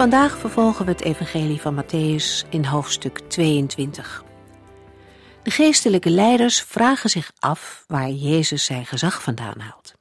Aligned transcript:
Vandaag 0.00 0.38
vervolgen 0.38 0.84
we 0.84 0.90
het 0.90 1.00
evangelie 1.00 1.60
van 1.60 1.84
Matthäus 1.84 2.48
in 2.48 2.64
hoofdstuk 2.64 3.18
22. 3.18 4.24
De 5.42 5.50
geestelijke 5.50 6.10
leiders 6.10 6.62
vragen 6.62 7.10
zich 7.10 7.32
af 7.38 7.84
waar 7.86 8.10
Jezus 8.10 8.64
zijn 8.64 8.86
gezag 8.86 9.22
vandaan 9.22 9.58
haalt. 9.58 9.94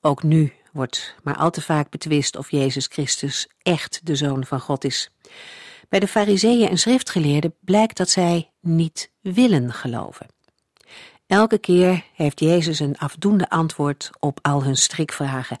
Ook 0.00 0.22
nu 0.22 0.52
wordt 0.72 1.14
maar 1.22 1.36
al 1.36 1.50
te 1.50 1.60
vaak 1.60 1.90
betwist 1.90 2.36
of 2.36 2.50
Jezus 2.50 2.86
Christus 2.86 3.48
echt 3.62 4.00
de 4.02 4.16
Zoon 4.16 4.44
van 4.44 4.60
God 4.60 4.84
is. 4.84 5.10
Bij 5.88 6.00
de 6.00 6.08
fariseeën 6.08 6.68
en 6.68 6.78
schriftgeleerden 6.78 7.54
blijkt 7.60 7.96
dat 7.96 8.10
zij 8.10 8.50
niet 8.60 9.10
willen 9.20 9.72
geloven. 9.72 10.26
Elke 11.26 11.58
keer 11.58 12.04
heeft 12.14 12.40
Jezus 12.40 12.78
een 12.78 12.98
afdoende 12.98 13.50
antwoord 13.50 14.10
op 14.18 14.38
al 14.42 14.64
hun 14.64 14.76
strikvragen 14.76 15.58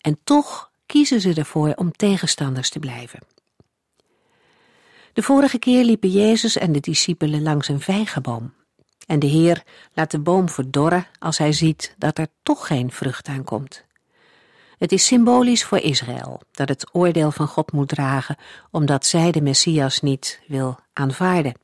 en 0.00 0.18
toch 0.24 0.70
kiezen 0.88 1.20
ze 1.20 1.34
ervoor 1.34 1.72
om 1.74 1.92
tegenstanders 1.92 2.70
te 2.70 2.78
blijven. 2.78 3.20
De 5.12 5.22
vorige 5.22 5.58
keer 5.58 5.84
liepen 5.84 6.10
Jezus 6.10 6.56
en 6.56 6.72
de 6.72 6.80
discipelen 6.80 7.42
langs 7.42 7.68
een 7.68 7.80
vijgenboom. 7.80 8.54
En 9.06 9.18
de 9.18 9.26
Heer 9.26 9.62
laat 9.94 10.10
de 10.10 10.18
boom 10.18 10.48
verdorren 10.48 11.06
als 11.18 11.38
hij 11.38 11.52
ziet 11.52 11.94
dat 11.98 12.18
er 12.18 12.28
toch 12.42 12.66
geen 12.66 12.90
vrucht 12.90 13.28
aan 13.28 13.44
komt. 13.44 13.84
Het 14.78 14.92
is 14.92 15.06
symbolisch 15.06 15.64
voor 15.64 15.78
Israël 15.78 16.40
dat 16.50 16.68
het 16.68 16.88
oordeel 16.92 17.30
van 17.30 17.46
God 17.46 17.72
moet 17.72 17.88
dragen, 17.88 18.36
omdat 18.70 19.06
zij 19.06 19.30
de 19.30 19.42
Messias 19.42 20.00
niet 20.00 20.40
wil 20.46 20.78
aanvaarden. 20.92 21.54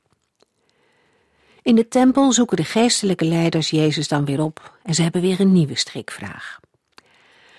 In 1.62 1.74
de 1.74 1.88
tempel 1.88 2.32
zoeken 2.32 2.56
de 2.56 2.64
geestelijke 2.64 3.24
leiders 3.24 3.70
Jezus 3.70 4.08
dan 4.08 4.24
weer 4.24 4.40
op 4.40 4.78
en 4.82 4.94
ze 4.94 5.02
hebben 5.02 5.20
weer 5.20 5.40
een 5.40 5.52
nieuwe 5.52 5.76
strikvraag. 5.76 6.60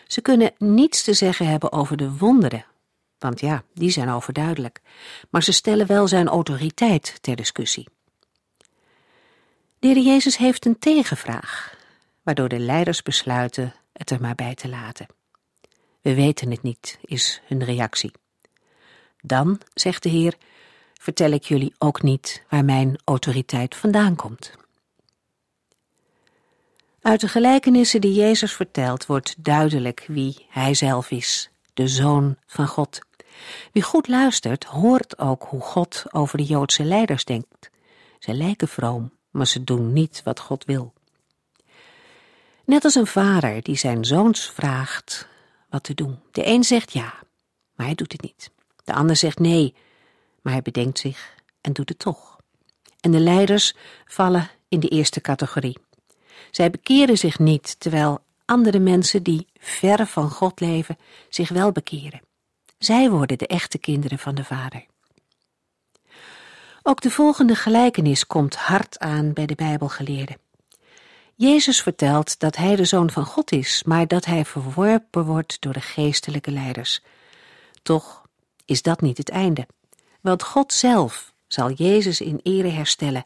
Ze 0.08 0.22
kunnen 0.22 0.54
niets 0.58 1.04
te 1.04 1.14
zeggen 1.14 1.48
hebben 1.48 1.72
over 1.72 1.98
de 1.98 2.18
wonderen, 2.18 2.66
want 3.18 3.40
ja, 3.40 3.64
die 3.74 3.90
zijn 3.90 4.10
overduidelijk, 4.10 4.82
maar 5.30 5.44
ze 5.44 5.52
stellen 5.52 5.88
wel 5.88 6.08
zijn 6.08 6.28
autoriteit 6.28 7.18
ter 7.22 7.36
discussie. 7.36 7.88
De 9.80 9.88
heer 9.88 10.04
Jezus 10.04 10.38
heeft 10.38 10.66
een 10.66 10.80
tegenvraag, 10.80 11.78
waardoor 12.24 12.50
de 12.50 12.60
leiders 12.60 13.02
besluiten 13.02 13.74
het 13.94 14.10
er 14.10 14.22
maar 14.22 14.36
bij 14.36 14.56
te 14.56 14.70
laten. 14.70 15.08
We 16.02 16.14
weten 16.14 16.52
het 16.52 16.62
niet, 16.62 17.00
is 17.02 17.42
hun 17.46 17.64
reactie. 17.64 18.12
Dan, 19.22 19.62
zegt 19.74 20.04
de 20.04 20.10
Heer, 20.10 20.36
vertel 20.94 21.32
ik 21.32 21.44
jullie 21.44 21.74
ook 21.78 22.02
niet 22.02 22.44
waar 22.50 22.66
mijn 22.66 23.00
autoriteit 23.04 23.76
vandaan 23.76 24.16
komt. 24.16 24.52
Uit 27.06 27.20
de 27.20 27.28
gelijkenissen 27.28 28.02
die 28.02 28.14
Jezus 28.14 28.54
vertelt 28.54 29.06
wordt 29.06 29.36
duidelijk 29.38 30.06
wie 30.08 30.46
hij 30.50 30.74
zelf 30.74 31.12
is, 31.12 31.50
de 31.74 31.88
Zoon 31.88 32.38
van 32.46 32.68
God. 32.68 33.00
Wie 33.72 33.84
goed 33.84 34.08
luistert, 34.08 34.64
hoort 34.64 35.20
ook 35.20 35.44
hoe 35.44 35.62
God 35.62 36.04
over 36.12 36.38
de 36.38 36.44
Joodse 36.44 36.84
leiders 36.84 37.26
denkt. 37.26 37.70
Ze 38.20 38.34
lijken 38.34 38.68
vroom, 38.68 39.12
maar 39.30 39.48
ze 39.48 39.64
doen 39.64 39.94
niet 39.94 40.22
wat 40.24 40.40
God 40.40 40.66
wil. 40.66 40.94
Net 42.64 42.84
als 42.84 42.96
een 42.96 43.08
vader 43.08 43.62
die 43.62 43.78
zijn 43.78 44.06
zoons 44.06 44.50
vraagt 44.50 45.28
wat 45.70 45.84
te 45.84 45.94
doen. 45.94 46.20
De 46.32 46.48
een 46.48 46.64
zegt 46.64 46.94
ja, 46.94 47.14
maar 47.76 47.86
hij 47.86 47.96
doet 47.96 48.12
het 48.12 48.22
niet. 48.22 48.52
De 48.84 48.94
ander 48.94 49.16
zegt 49.16 49.40
nee, 49.40 49.76
maar 50.42 50.54
hij 50.54 50.62
bedenkt 50.62 51.00
zich 51.00 51.34
en 51.62 51.74
doet 51.74 51.90
het 51.90 52.00
toch. 52.00 52.38
En 53.00 53.12
de 53.12 53.20
leiders 53.20 53.74
vallen 54.06 54.50
in 54.68 54.80
de 54.80 54.88
eerste 54.88 55.22
categorie. 55.22 55.78
Zij 56.56 56.70
bekeren 56.70 57.18
zich 57.18 57.40
niet, 57.40 57.80
terwijl 57.80 58.24
andere 58.46 58.80
mensen 58.80 59.24
die 59.24 59.48
ver 59.60 60.08
van 60.08 60.30
God 60.30 60.60
leven 60.60 60.98
zich 61.30 61.50
wel 61.50 61.72
bekeren. 61.72 62.22
Zij 62.78 63.10
worden 63.10 63.38
de 63.38 63.48
echte 63.48 63.78
kinderen 63.78 64.20
van 64.20 64.36
de 64.36 64.44
Vader. 64.44 64.86
Ook 66.84 67.02
de 67.02 67.12
volgende 67.12 67.56
gelijkenis 67.56 68.28
komt 68.28 68.56
hard 68.56 69.00
aan 69.00 69.34
bij 69.34 69.46
de 69.46 69.56
Bijbelgeleerden. 69.56 70.38
Jezus 71.36 71.82
vertelt 71.82 72.40
dat 72.40 72.56
hij 72.56 72.76
de 72.76 72.86
zoon 72.86 73.10
van 73.10 73.26
God 73.26 73.52
is, 73.52 73.84
maar 73.84 74.08
dat 74.08 74.26
hij 74.26 74.46
verworpen 74.46 75.26
wordt 75.26 75.62
door 75.62 75.74
de 75.74 75.82
geestelijke 75.82 76.52
leiders. 76.52 77.02
Toch 77.84 78.22
is 78.66 78.82
dat 78.82 79.02
niet 79.02 79.18
het 79.18 79.30
einde, 79.30 79.68
want 80.22 80.44
God 80.44 80.74
zelf 80.74 81.34
zal 81.48 81.72
Jezus 81.72 82.22
in 82.22 82.40
ere 82.44 82.70
herstellen 82.70 83.26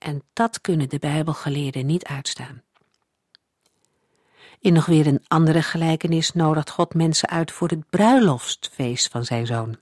en 0.00 0.22
dat 0.32 0.60
kunnen 0.60 0.88
de 0.88 0.98
Bijbelgeleerden 0.98 1.86
niet 1.86 2.04
uitstaan. 2.04 2.62
In 4.58 4.72
nog 4.72 4.86
weer 4.86 5.06
een 5.06 5.24
andere 5.28 5.62
gelijkenis 5.62 6.32
nodigt 6.32 6.70
God 6.70 6.94
mensen 6.94 7.28
uit 7.28 7.52
voor 7.52 7.68
het 7.68 7.90
bruiloftsfeest 7.90 9.08
van 9.08 9.24
zijn 9.24 9.46
zoon. 9.46 9.76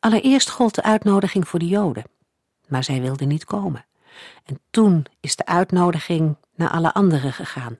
Allereerst 0.00 0.50
gold 0.50 0.74
de 0.74 0.82
uitnodiging 0.82 1.48
voor 1.48 1.58
de 1.58 1.66
Joden, 1.66 2.04
maar 2.68 2.84
zij 2.84 3.00
wilden 3.00 3.28
niet 3.28 3.44
komen. 3.44 3.86
En 4.44 4.60
toen 4.70 5.06
is 5.20 5.36
de 5.36 5.46
uitnodiging 5.46 6.36
naar 6.54 6.70
alle 6.70 6.94
anderen 6.94 7.32
gegaan. 7.32 7.78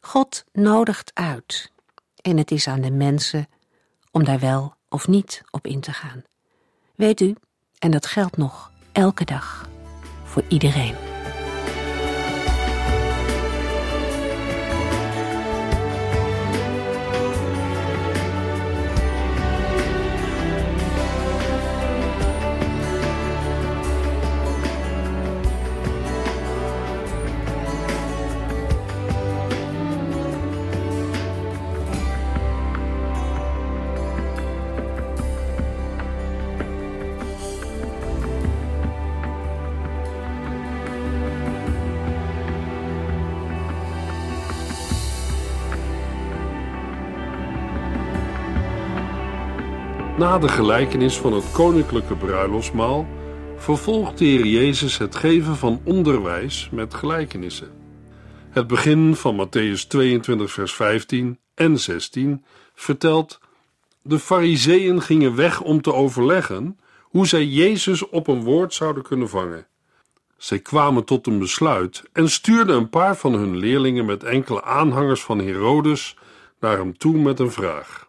God 0.00 0.44
nodigt 0.52 1.10
uit 1.14 1.72
en 2.16 2.36
het 2.36 2.50
is 2.50 2.68
aan 2.68 2.80
de 2.80 2.90
mensen 2.90 3.48
om 4.10 4.24
daar 4.24 4.38
wel 4.38 4.74
of 4.88 5.08
niet 5.08 5.42
op 5.50 5.66
in 5.66 5.80
te 5.80 5.92
gaan. 5.92 6.22
Weet 6.94 7.20
u, 7.20 7.34
en 7.78 7.90
dat 7.90 8.06
geldt 8.06 8.36
nog 8.36 8.72
elke 8.92 9.24
dag 9.24 9.68
voor 10.28 10.42
iedereen. 10.48 11.07
Na 50.18 50.38
de 50.38 50.48
gelijkenis 50.48 51.18
van 51.18 51.32
het 51.32 51.52
koninklijke 51.52 52.16
bruiloftsmaal 52.16 53.06
vervolgt 53.56 54.18
de 54.18 54.24
Heer 54.24 54.46
Jezus 54.46 54.98
het 54.98 55.16
geven 55.16 55.56
van 55.56 55.80
onderwijs 55.84 56.68
met 56.72 56.94
gelijkenissen. 56.94 57.70
Het 58.50 58.66
begin 58.66 59.16
van 59.16 59.46
Matthäus 59.46 59.86
22, 59.88 60.52
vers 60.52 60.74
15 60.74 61.38
en 61.54 61.78
16 61.78 62.44
vertelt: 62.74 63.40
De 64.02 64.18
Fariseeën 64.18 65.02
gingen 65.02 65.34
weg 65.34 65.60
om 65.60 65.82
te 65.82 65.94
overleggen 65.94 66.78
hoe 67.02 67.26
zij 67.26 67.44
Jezus 67.44 68.08
op 68.08 68.28
een 68.28 68.42
woord 68.42 68.74
zouden 68.74 69.02
kunnen 69.02 69.28
vangen. 69.28 69.66
Zij 70.36 70.58
kwamen 70.58 71.04
tot 71.04 71.26
een 71.26 71.38
besluit 71.38 72.02
en 72.12 72.30
stuurden 72.30 72.76
een 72.76 72.90
paar 72.90 73.16
van 73.16 73.32
hun 73.32 73.56
leerlingen 73.56 74.04
met 74.04 74.24
enkele 74.24 74.62
aanhangers 74.62 75.22
van 75.22 75.38
Herodes 75.38 76.16
naar 76.60 76.76
hem 76.78 76.98
toe 76.98 77.18
met 77.18 77.38
een 77.38 77.52
vraag. 77.52 78.07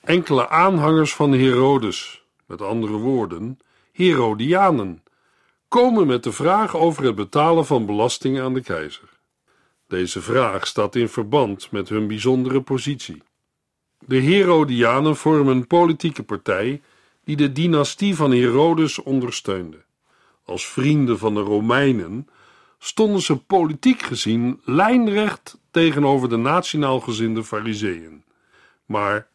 Enkele 0.00 0.48
aanhangers 0.48 1.14
van 1.14 1.32
Herodes, 1.32 2.24
met 2.46 2.62
andere 2.62 2.96
woorden, 2.96 3.58
Herodianen, 3.92 5.02
komen 5.68 6.06
met 6.06 6.22
de 6.22 6.32
vraag 6.32 6.76
over 6.76 7.04
het 7.04 7.14
betalen 7.14 7.66
van 7.66 7.86
belastingen 7.86 8.42
aan 8.42 8.54
de 8.54 8.62
keizer. 8.62 9.08
Deze 9.86 10.20
vraag 10.20 10.66
staat 10.66 10.96
in 10.96 11.08
verband 11.08 11.70
met 11.70 11.88
hun 11.88 12.06
bijzondere 12.06 12.60
positie. 12.60 13.22
De 13.98 14.16
Herodianen 14.16 15.16
vormen 15.16 15.56
een 15.56 15.66
politieke 15.66 16.22
partij 16.22 16.82
die 17.24 17.36
de 17.36 17.52
dynastie 17.52 18.16
van 18.16 18.32
Herodes 18.32 19.02
ondersteunde. 19.02 19.84
Als 20.44 20.66
vrienden 20.66 21.18
van 21.18 21.34
de 21.34 21.40
Romeinen 21.40 22.28
stonden 22.78 23.20
ze 23.20 23.36
politiek 23.36 24.02
gezien 24.02 24.60
lijnrecht 24.64 25.58
tegenover 25.70 26.28
de 26.28 26.36
nationaal 26.36 27.00
gezinde 27.00 27.44
Fariseeën. 27.44 28.24
Maar 28.86 29.28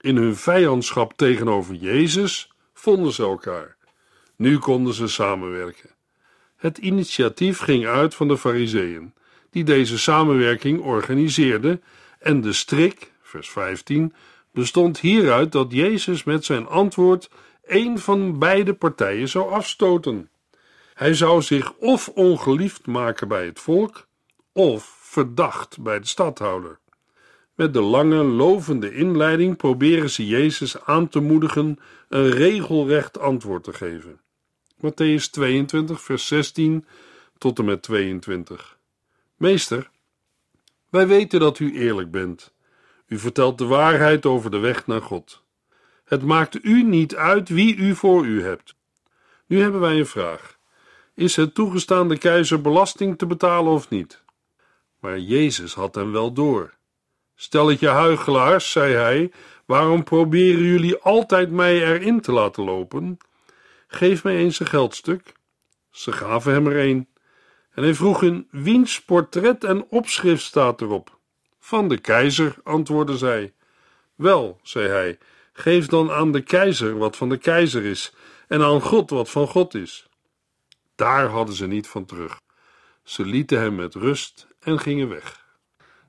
in 0.00 0.16
hun 0.16 0.36
vijandschap 0.36 1.12
tegenover 1.16 1.74
Jezus 1.74 2.52
vonden 2.74 3.12
ze 3.12 3.22
elkaar. 3.22 3.76
Nu 4.36 4.58
konden 4.58 4.94
ze 4.94 5.08
samenwerken. 5.08 5.90
Het 6.56 6.78
initiatief 6.78 7.58
ging 7.58 7.86
uit 7.86 8.14
van 8.14 8.28
de 8.28 8.38
Fariseeën, 8.38 9.14
die 9.50 9.64
deze 9.64 9.98
samenwerking 9.98 10.80
organiseerden, 10.80 11.82
en 12.18 12.40
de 12.40 12.52
strik, 12.52 13.12
vers 13.22 13.50
15, 13.50 14.14
bestond 14.52 14.98
hieruit 14.98 15.52
dat 15.52 15.72
Jezus 15.72 16.24
met 16.24 16.44
zijn 16.44 16.66
antwoord 16.66 17.30
een 17.64 17.98
van 17.98 18.38
beide 18.38 18.74
partijen 18.74 19.28
zou 19.28 19.50
afstoten. 19.52 20.30
Hij 20.94 21.14
zou 21.14 21.42
zich 21.42 21.72
of 21.72 22.08
ongeliefd 22.08 22.86
maken 22.86 23.28
bij 23.28 23.46
het 23.46 23.60
volk, 23.60 24.06
of 24.52 24.96
verdacht 25.00 25.80
bij 25.80 26.00
de 26.00 26.06
stadhouder. 26.06 26.78
Met 27.58 27.72
de 27.72 27.80
lange, 27.80 28.24
lovende 28.24 28.94
inleiding 28.94 29.56
proberen 29.56 30.10
ze 30.10 30.26
Jezus 30.26 30.80
aan 30.84 31.08
te 31.08 31.20
moedigen 31.20 31.78
een 32.08 32.30
regelrecht 32.30 33.18
antwoord 33.18 33.64
te 33.64 33.72
geven. 33.72 34.20
Matthäus 34.76 35.30
22, 35.30 36.00
vers 36.00 36.26
16 36.26 36.86
tot 37.38 37.58
en 37.58 37.64
met 37.64 37.82
22. 37.82 38.78
Meester, 39.36 39.90
wij 40.88 41.06
weten 41.06 41.40
dat 41.40 41.58
u 41.58 41.78
eerlijk 41.78 42.10
bent. 42.10 42.52
U 43.06 43.18
vertelt 43.18 43.58
de 43.58 43.66
waarheid 43.66 44.26
over 44.26 44.50
de 44.50 44.58
weg 44.58 44.86
naar 44.86 45.02
God. 45.02 45.42
Het 46.04 46.22
maakt 46.22 46.64
u 46.64 46.82
niet 46.82 47.16
uit 47.16 47.48
wie 47.48 47.76
u 47.76 47.94
voor 47.94 48.26
u 48.26 48.42
hebt. 48.42 48.74
Nu 49.46 49.60
hebben 49.60 49.80
wij 49.80 49.98
een 49.98 50.06
vraag. 50.06 50.58
Is 51.14 51.36
het 51.36 51.54
toegestaan 51.54 52.08
de 52.08 52.18
keizer 52.18 52.60
belasting 52.60 53.18
te 53.18 53.26
betalen 53.26 53.72
of 53.72 53.88
niet? 53.88 54.22
Maar 55.00 55.18
Jezus 55.18 55.74
had 55.74 55.94
hem 55.94 56.12
wel 56.12 56.32
door. 56.32 56.76
Stelletje 57.40 57.88
huigelaars, 57.88 58.70
zei 58.70 58.94
hij, 58.94 59.32
waarom 59.66 60.04
proberen 60.04 60.62
jullie 60.62 60.96
altijd 60.96 61.50
mij 61.50 61.82
erin 61.82 62.20
te 62.20 62.32
laten 62.32 62.64
lopen? 62.64 63.18
Geef 63.86 64.24
mij 64.24 64.36
eens 64.36 64.60
een 64.60 64.66
geldstuk. 64.66 65.32
Ze 65.90 66.12
gaven 66.12 66.52
hem 66.52 66.66
er 66.66 66.78
een. 66.88 67.08
En 67.74 67.82
hij 67.82 67.94
vroeg 67.94 68.20
hun, 68.20 68.48
wiens 68.50 69.02
portret 69.02 69.64
en 69.64 69.86
opschrift 69.88 70.42
staat 70.42 70.80
erop? 70.80 71.18
Van 71.58 71.88
de 71.88 71.98
keizer, 71.98 72.54
antwoordde 72.62 73.16
zij. 73.16 73.52
Wel, 74.14 74.58
zei 74.62 74.88
hij, 74.88 75.18
geef 75.52 75.86
dan 75.86 76.10
aan 76.10 76.32
de 76.32 76.42
keizer 76.42 76.98
wat 76.98 77.16
van 77.16 77.28
de 77.28 77.38
keizer 77.38 77.84
is, 77.84 78.14
en 78.48 78.62
aan 78.62 78.80
God 78.80 79.10
wat 79.10 79.30
van 79.30 79.46
God 79.46 79.74
is. 79.74 80.08
Daar 80.94 81.28
hadden 81.28 81.54
ze 81.54 81.66
niet 81.66 81.86
van 81.86 82.04
terug. 82.04 82.40
Ze 83.02 83.24
lieten 83.24 83.60
hem 83.60 83.74
met 83.74 83.94
rust 83.94 84.46
en 84.60 84.78
gingen 84.78 85.08
weg. 85.08 85.47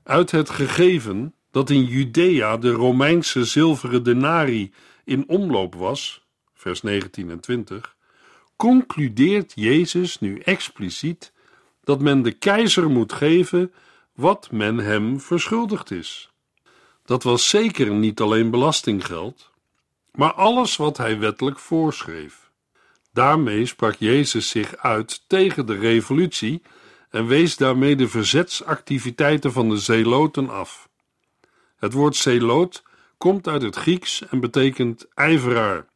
Uit 0.02 0.30
het 0.30 0.50
gegeven 0.50 1.34
dat 1.50 1.70
in 1.70 1.84
Judea 1.84 2.56
de 2.56 2.70
Romeinse 2.70 3.44
zilveren 3.44 4.02
denari 4.02 4.72
in 5.04 5.28
omloop 5.28 5.74
was, 5.74 6.26
vers 6.54 6.82
19 6.82 7.30
en 7.30 7.40
20, 7.40 7.96
concludeert 8.56 9.52
Jezus 9.54 10.20
nu 10.20 10.38
expliciet 10.38 11.32
dat 11.84 12.00
men 12.00 12.22
de 12.22 12.32
keizer 12.32 12.90
moet 12.90 13.12
geven 13.12 13.72
wat 14.14 14.50
men 14.50 14.78
hem 14.78 15.20
verschuldigd 15.20 15.90
is. 15.90 16.30
Dat 17.04 17.22
was 17.22 17.48
zeker 17.48 17.90
niet 17.90 18.20
alleen 18.20 18.50
belastinggeld, 18.50 19.50
maar 20.12 20.32
alles 20.32 20.76
wat 20.76 20.96
hij 20.96 21.18
wettelijk 21.18 21.58
voorschreef. 21.58 22.50
Daarmee 23.12 23.66
sprak 23.66 23.94
Jezus 23.94 24.48
zich 24.48 24.76
uit 24.76 25.24
tegen 25.26 25.66
de 25.66 25.78
revolutie 25.78 26.62
en 27.10 27.26
wees 27.26 27.56
daarmee 27.56 27.96
de 27.96 28.08
verzetsactiviteiten 28.08 29.52
van 29.52 29.68
de 29.68 29.76
zeloten 29.76 30.48
af. 30.48 30.88
Het 31.76 31.92
woord 31.92 32.16
zeloot 32.16 32.82
komt 33.18 33.48
uit 33.48 33.62
het 33.62 33.76
Grieks 33.76 34.28
en 34.28 34.40
betekent 34.40 35.06
ijveraar. 35.14 35.86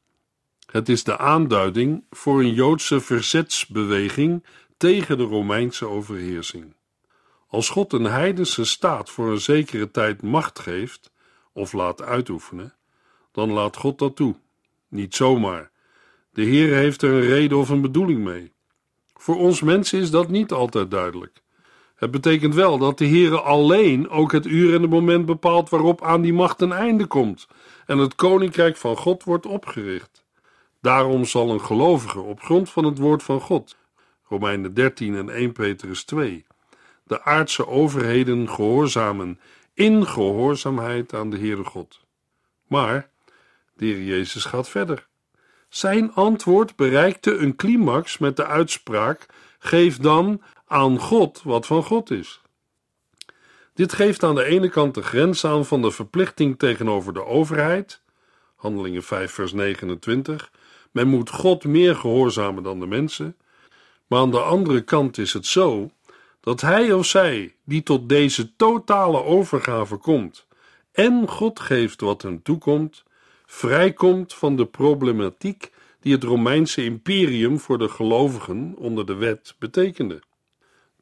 Het 0.71 0.89
is 0.89 1.05
de 1.05 1.19
aanduiding 1.19 2.05
voor 2.11 2.41
een 2.41 2.55
Joodse 2.55 3.01
verzetsbeweging 3.01 4.45
tegen 4.77 5.19
de 5.19 5.25
Romeinse 5.25 5.87
overheersing. 5.87 6.75
Als 7.49 7.69
God 7.69 7.93
een 7.93 8.05
heidense 8.05 8.65
staat 8.65 9.11
voor 9.11 9.31
een 9.31 9.41
zekere 9.41 9.91
tijd 9.91 10.23
macht 10.23 10.59
geeft 10.59 11.13
of 11.53 11.73
laat 11.73 12.03
uitoefenen, 12.03 12.75
dan 13.33 13.53
laat 13.53 13.77
God 13.77 13.99
dat 13.99 14.17
toe. 14.17 14.37
Niet 14.89 15.15
zomaar. 15.15 15.71
De 16.31 16.43
Heer 16.43 16.75
heeft 16.75 17.03
er 17.03 17.13
een 17.13 17.29
reden 17.29 17.59
of 17.59 17.69
een 17.69 17.81
bedoeling 17.81 18.25
mee. 18.25 18.54
Voor 19.25 19.37
ons 19.37 19.61
mensen 19.61 20.01
is 20.01 20.11
dat 20.11 20.29
niet 20.29 20.53
altijd 20.53 20.91
duidelijk. 20.91 21.43
Het 21.95 22.11
betekent 22.11 22.55
wel 22.55 22.79
dat 22.79 22.99
de 22.99 23.07
Heere 23.07 23.41
alleen 23.41 24.09
ook 24.09 24.33
het 24.33 24.47
uur 24.47 24.75
en 24.75 24.83
het 24.83 24.91
moment 24.91 25.27
bepaalt 25.27 25.69
waarop 25.69 26.03
aan 26.03 26.21
die 26.21 26.33
macht 26.33 26.61
een 26.61 26.73
einde 26.73 27.07
komt 27.07 27.47
en 27.87 27.99
het 27.99 28.15
koninkrijk 28.15 28.77
van 28.77 28.97
God 28.97 29.25
wordt 29.25 29.47
opgericht. 29.47 30.25
Daarom 30.81 31.25
zal 31.25 31.51
een 31.51 31.61
gelovige 31.61 32.21
op 32.21 32.41
grond 32.41 32.71
van 32.71 32.85
het 32.85 32.99
woord 32.99 33.23
van 33.23 33.41
God, 33.41 33.77
Romeinen 34.29 34.75
13 34.75 35.15
en 35.15 35.29
1 35.29 35.53
Petrus 35.53 36.05
2, 36.05 36.45
de 37.05 37.23
aardse 37.23 37.67
overheden 37.67 38.49
gehoorzamen 38.49 39.41
in 39.75 40.07
gehoorzaamheid 40.07 41.15
aan 41.15 41.31
de 41.31 41.39
Heere 41.39 41.65
God. 41.65 42.01
Maar 42.67 43.11
de 43.75 44.05
Jezus 44.05 44.45
gaat 44.45 44.69
verder. 44.69 45.07
Zijn 45.75 46.13
antwoord 46.13 46.77
bereikte 46.77 47.37
een 47.37 47.57
climax 47.57 48.19
met 48.19 48.37
de 48.37 48.47
uitspraak: 48.47 49.27
geef 49.59 49.99
dan 49.99 50.43
aan 50.67 50.99
God 50.99 51.43
wat 51.43 51.67
van 51.67 51.83
God 51.83 52.11
is. 52.11 52.41
Dit 53.73 53.93
geeft 53.93 54.23
aan 54.23 54.35
de 54.35 54.45
ene 54.45 54.69
kant 54.69 54.95
de 54.95 55.03
grens 55.03 55.45
aan 55.45 55.65
van 55.65 55.83
de 55.83 55.91
verplichting 55.91 56.59
tegenover 56.59 57.13
de 57.13 57.25
overheid, 57.25 58.03
Handelingen 58.55 59.03
5, 59.03 59.33
vers 59.33 59.53
29. 59.53 60.51
Men 60.91 61.09
moet 61.09 61.31
God 61.31 61.65
meer 61.65 61.97
gehoorzamen 61.97 62.63
dan 62.63 62.81
de 62.81 62.87
mensen. 62.87 63.37
Maar 64.07 64.21
aan 64.21 64.31
de 64.31 64.41
andere 64.41 64.81
kant 64.81 65.19
is 65.19 65.33
het 65.33 65.47
zo 65.47 65.91
dat 66.41 66.61
hij 66.61 66.93
of 66.93 67.07
zij 67.07 67.55
die 67.65 67.83
tot 67.83 68.09
deze 68.09 68.57
totale 68.57 69.23
overgave 69.23 69.97
komt 69.97 70.47
en 70.93 71.29
God 71.29 71.61
geeft 71.61 72.01
wat 72.01 72.23
hem 72.23 72.43
toekomt, 72.43 73.05
vrijkomt 73.55 74.35
van 74.35 74.57
de 74.57 74.67
problematiek 74.67 75.73
die 76.01 76.13
het 76.13 76.23
Romeinse 76.23 76.85
imperium 76.85 77.59
voor 77.59 77.79
de 77.79 77.89
gelovigen 77.89 78.75
onder 78.77 79.07
de 79.07 79.15
wet 79.15 79.55
betekende. 79.59 80.23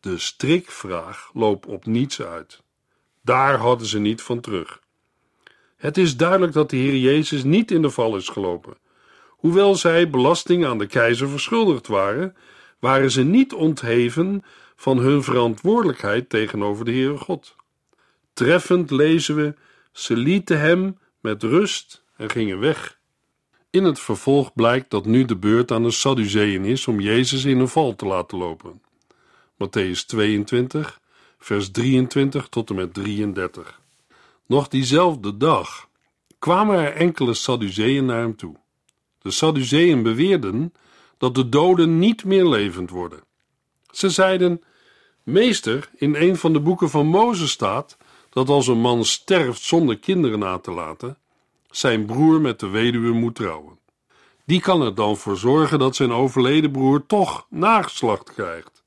De 0.01 0.19
strikvraag 0.19 1.31
loopt 1.35 1.67
op 1.67 1.87
niets 1.87 2.23
uit. 2.23 2.63
Daar 3.23 3.59
hadden 3.59 3.87
ze 3.87 3.99
niet 3.99 4.23
van 4.23 4.41
terug. 4.41 4.81
Het 5.77 5.97
is 5.99 6.17
duidelijk 6.17 6.53
dat 6.53 6.71
de 6.71 6.77
Heer 6.77 6.97
Jezus 6.97 7.45
niet 7.45 7.71
in 7.71 7.83
de 7.83 7.91
val 7.91 8.17
is 8.17 8.29
gelopen. 8.29 8.77
Hoewel 9.29 9.75
zij 9.75 10.11
belasting 10.11 10.67
aan 10.67 10.79
de 10.79 10.87
keizer 10.87 11.29
verschuldigd 11.29 11.87
waren, 11.87 12.37
waren 12.79 13.11
ze 13.11 13.23
niet 13.23 13.53
ontheven 13.53 14.43
van 14.77 14.99
hun 14.99 15.23
verantwoordelijkheid 15.23 16.29
tegenover 16.29 16.85
de 16.85 16.93
Heere 16.93 17.19
God. 17.19 17.57
Treffend 18.33 18.91
lezen 18.91 19.37
we: 19.37 19.55
ze 19.93 20.17
lieten 20.17 20.61
hem 20.61 20.99
met 21.21 21.43
rust 21.43 22.02
en 22.23 22.31
gingen 22.31 22.59
weg. 22.59 22.99
In 23.71 23.85
het 23.85 24.01
vervolg 24.01 24.53
blijkt 24.53 24.91
dat 24.91 25.05
nu 25.05 25.25
de 25.25 25.37
beurt 25.37 25.71
aan 25.71 25.83
de 25.83 25.91
Sadduceeën 25.91 26.65
is 26.65 26.87
om 26.87 27.01
Jezus 27.01 27.45
in 27.45 27.59
een 27.59 27.69
val 27.69 27.97
te 27.97 28.07
laten 28.07 28.39
lopen. 28.39 28.83
Matthäus 29.55 30.07
22, 30.07 31.01
vers 31.39 31.71
23 31.71 32.49
tot 32.49 32.71
en 32.71 32.77
met 32.77 32.95
33. 32.95 33.81
Nog 34.47 34.69
diezelfde 34.69 35.37
dag 35.37 35.89
kwamen 36.39 36.79
er 36.79 36.93
enkele 36.93 37.35
Sadduceeën 37.35 38.05
naar 38.05 38.21
hem 38.21 38.37
toe. 38.37 38.57
De 39.19 39.31
Sadduceeën 39.31 40.03
beweerden 40.03 40.73
dat 41.19 41.35
de 41.35 41.49
doden 41.49 41.99
niet 41.99 42.25
meer 42.25 42.47
levend 42.47 42.91
worden. 42.91 43.21
Ze 43.91 44.11
zeiden: 44.11 44.63
Meester, 45.23 45.91
in 45.95 46.15
een 46.15 46.37
van 46.37 46.53
de 46.53 46.61
boeken 46.61 46.91
van 46.91 47.07
Mozes 47.07 47.51
staat 47.51 47.97
dat 48.31 48.49
als 48.49 48.67
een 48.67 48.81
man 48.81 49.05
sterft 49.05 49.63
zonder 49.63 49.99
kinderen 49.99 50.39
na 50.39 50.59
te 50.59 50.71
laten, 50.71 51.17
zijn 51.73 52.07
broer 52.07 52.41
met 52.41 52.61
de 52.61 52.69
weduwe 52.69 53.13
moet 53.13 53.35
trouwen. 53.35 53.79
Die 54.45 54.61
kan 54.61 54.83
er 54.83 54.95
dan 54.95 55.17
voor 55.17 55.37
zorgen 55.37 55.79
dat 55.79 55.97
zijn 55.97 56.13
overleden 56.13 56.71
broer 56.71 57.07
toch 57.07 57.47
nageslacht 57.51 58.33
krijgt. 58.33 58.85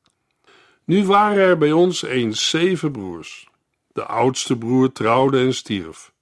Nu 0.84 1.06
waren 1.06 1.38
er 1.38 1.58
bij 1.58 1.72
ons 1.72 2.04
eens 2.04 2.50
zeven 2.50 2.92
broers. 2.92 3.48
De 3.94 4.06
oudste 4.06 4.58
broer 4.58 4.92
trouwde 4.92 5.40
en 5.40 5.54
stierf. 5.54 6.14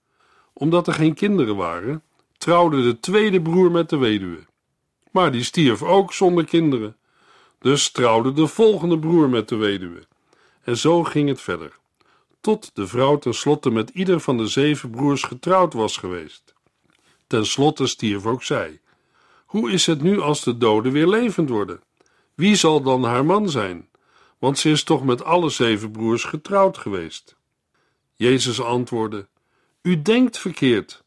Omdat 0.53 0.88
er 0.88 0.93
geen 0.93 1.13
kinderen 1.13 1.55
waren, 1.55 2.03
trouwde 2.38 2.84
de 2.84 3.00
tweede 3.00 3.41
broer 3.41 3.72
met 3.72 3.89
de 3.89 3.98
weduwe. 3.98 4.46
Maar 5.12 5.32
die 5.32 5.43
stierf 5.43 5.84
ook 5.84 6.13
zonder 6.13 6.46
kinderen. 6.46 6.98
Dus 7.60 7.91
trouwde 7.91 8.34
de 8.34 8.48
volgende 8.48 9.00
broer 9.00 9.29
met 9.29 9.50
de 9.50 9.55
weduwe. 9.55 10.03
En 10.63 10.77
zo 10.77 11.03
ging 11.03 11.29
het 11.29 11.41
verder, 11.41 11.77
tot 12.41 12.72
de 12.74 12.88
vrouw 12.88 13.17
tenslotte 13.17 13.70
met 13.70 13.89
ieder 13.89 14.20
van 14.20 14.38
de 14.38 14.48
zeven 14.48 14.89
broers 14.89 15.24
getrouwd 15.24 15.74
was 15.74 15.98
geweest. 15.98 16.53
Ten 17.27 17.46
slotte 17.46 17.88
stierf 17.88 18.25
ook 18.25 18.44
zij. 18.44 18.80
Hoe 19.46 19.72
is 19.72 19.86
het 19.86 20.01
nu 20.01 20.20
als 20.20 20.44
de 20.44 20.58
doden 20.58 20.92
weer 20.92 21.08
levend 21.08 21.50
worden? 21.50 21.82
Wie 22.34 22.56
zal 22.56 22.82
dan 22.82 23.03
haar 23.03 23.25
man 23.25 23.50
zijn? 23.50 23.89
Want 24.39 24.58
ze 24.58 24.70
is 24.70 24.84
toch 24.84 25.03
met 25.03 25.24
alle 25.24 25.50
zeven 25.50 25.92
broers 25.92 26.24
getrouwd 26.24 26.77
geweest. 26.77 27.36
Jezus 28.13 28.62
antwoordde: 28.62 29.27
U 29.82 30.01
denkt 30.01 30.38
verkeerd. 30.38 31.03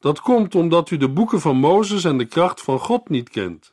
Dat 0.00 0.20
komt 0.20 0.54
omdat 0.54 0.90
u 0.90 0.96
de 0.96 1.08
boeken 1.08 1.40
van 1.40 1.56
Mozes 1.56 2.04
en 2.04 2.18
de 2.18 2.24
kracht 2.24 2.60
van 2.60 2.78
God 2.78 3.08
niet 3.08 3.28
kent. 3.28 3.72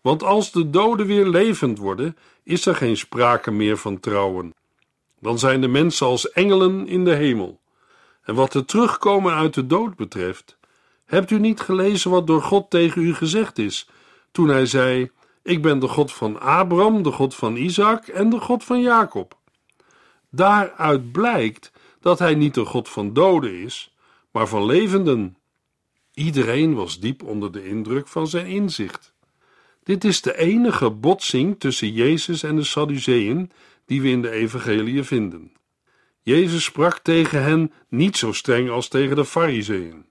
Want 0.00 0.22
als 0.22 0.52
de 0.52 0.70
doden 0.70 1.06
weer 1.06 1.26
levend 1.26 1.78
worden, 1.78 2.16
is 2.42 2.66
er 2.66 2.74
geen 2.74 2.96
sprake 2.96 3.50
meer 3.50 3.76
van 3.76 4.00
trouwen. 4.00 4.54
Dan 5.20 5.38
zijn 5.38 5.60
de 5.60 5.68
mensen 5.68 6.06
als 6.06 6.30
engelen 6.30 6.86
in 6.86 7.04
de 7.04 7.14
hemel. 7.14 7.60
En 8.22 8.34
wat 8.34 8.52
het 8.52 8.68
terugkomen 8.68 9.34
uit 9.34 9.54
de 9.54 9.66
dood 9.66 9.96
betreft, 9.96 10.58
hebt 11.10 11.30
u 11.30 11.38
niet 11.38 11.60
gelezen 11.60 12.10
wat 12.10 12.26
door 12.26 12.42
God 12.42 12.70
tegen 12.70 13.02
u 13.02 13.14
gezegd 13.14 13.58
is, 13.58 13.88
toen 14.30 14.48
hij 14.48 14.66
zei: 14.66 15.10
Ik 15.42 15.62
ben 15.62 15.78
de 15.78 15.88
God 15.88 16.12
van 16.12 16.40
Abraham, 16.40 17.02
de 17.02 17.12
God 17.12 17.34
van 17.34 17.56
Isaac 17.56 18.06
en 18.06 18.30
de 18.30 18.40
God 18.40 18.64
van 18.64 18.80
Jacob. 18.80 19.38
Daaruit 20.30 21.12
blijkt 21.12 21.72
dat 22.00 22.18
hij 22.18 22.34
niet 22.34 22.54
de 22.54 22.64
God 22.64 22.88
van 22.88 23.12
doden 23.12 23.62
is, 23.62 23.94
maar 24.30 24.48
van 24.48 24.66
levenden. 24.66 25.36
Iedereen 26.14 26.74
was 26.74 27.00
diep 27.00 27.22
onder 27.22 27.52
de 27.52 27.68
indruk 27.68 28.08
van 28.08 28.26
zijn 28.26 28.46
inzicht. 28.46 29.14
Dit 29.82 30.04
is 30.04 30.20
de 30.20 30.36
enige 30.36 30.90
botsing 30.90 31.60
tussen 31.60 31.92
Jezus 31.92 32.42
en 32.42 32.56
de 32.56 32.64
Sadduceeën 32.64 33.50
die 33.86 34.02
we 34.02 34.08
in 34.08 34.22
de 34.22 34.30
Evangelie 34.30 35.02
vinden. 35.02 35.52
Jezus 36.22 36.64
sprak 36.64 36.98
tegen 36.98 37.42
hen 37.42 37.72
niet 37.88 38.16
zo 38.16 38.32
streng 38.32 38.70
als 38.70 38.88
tegen 38.88 39.16
de 39.16 39.24
Fariseeën. 39.24 40.08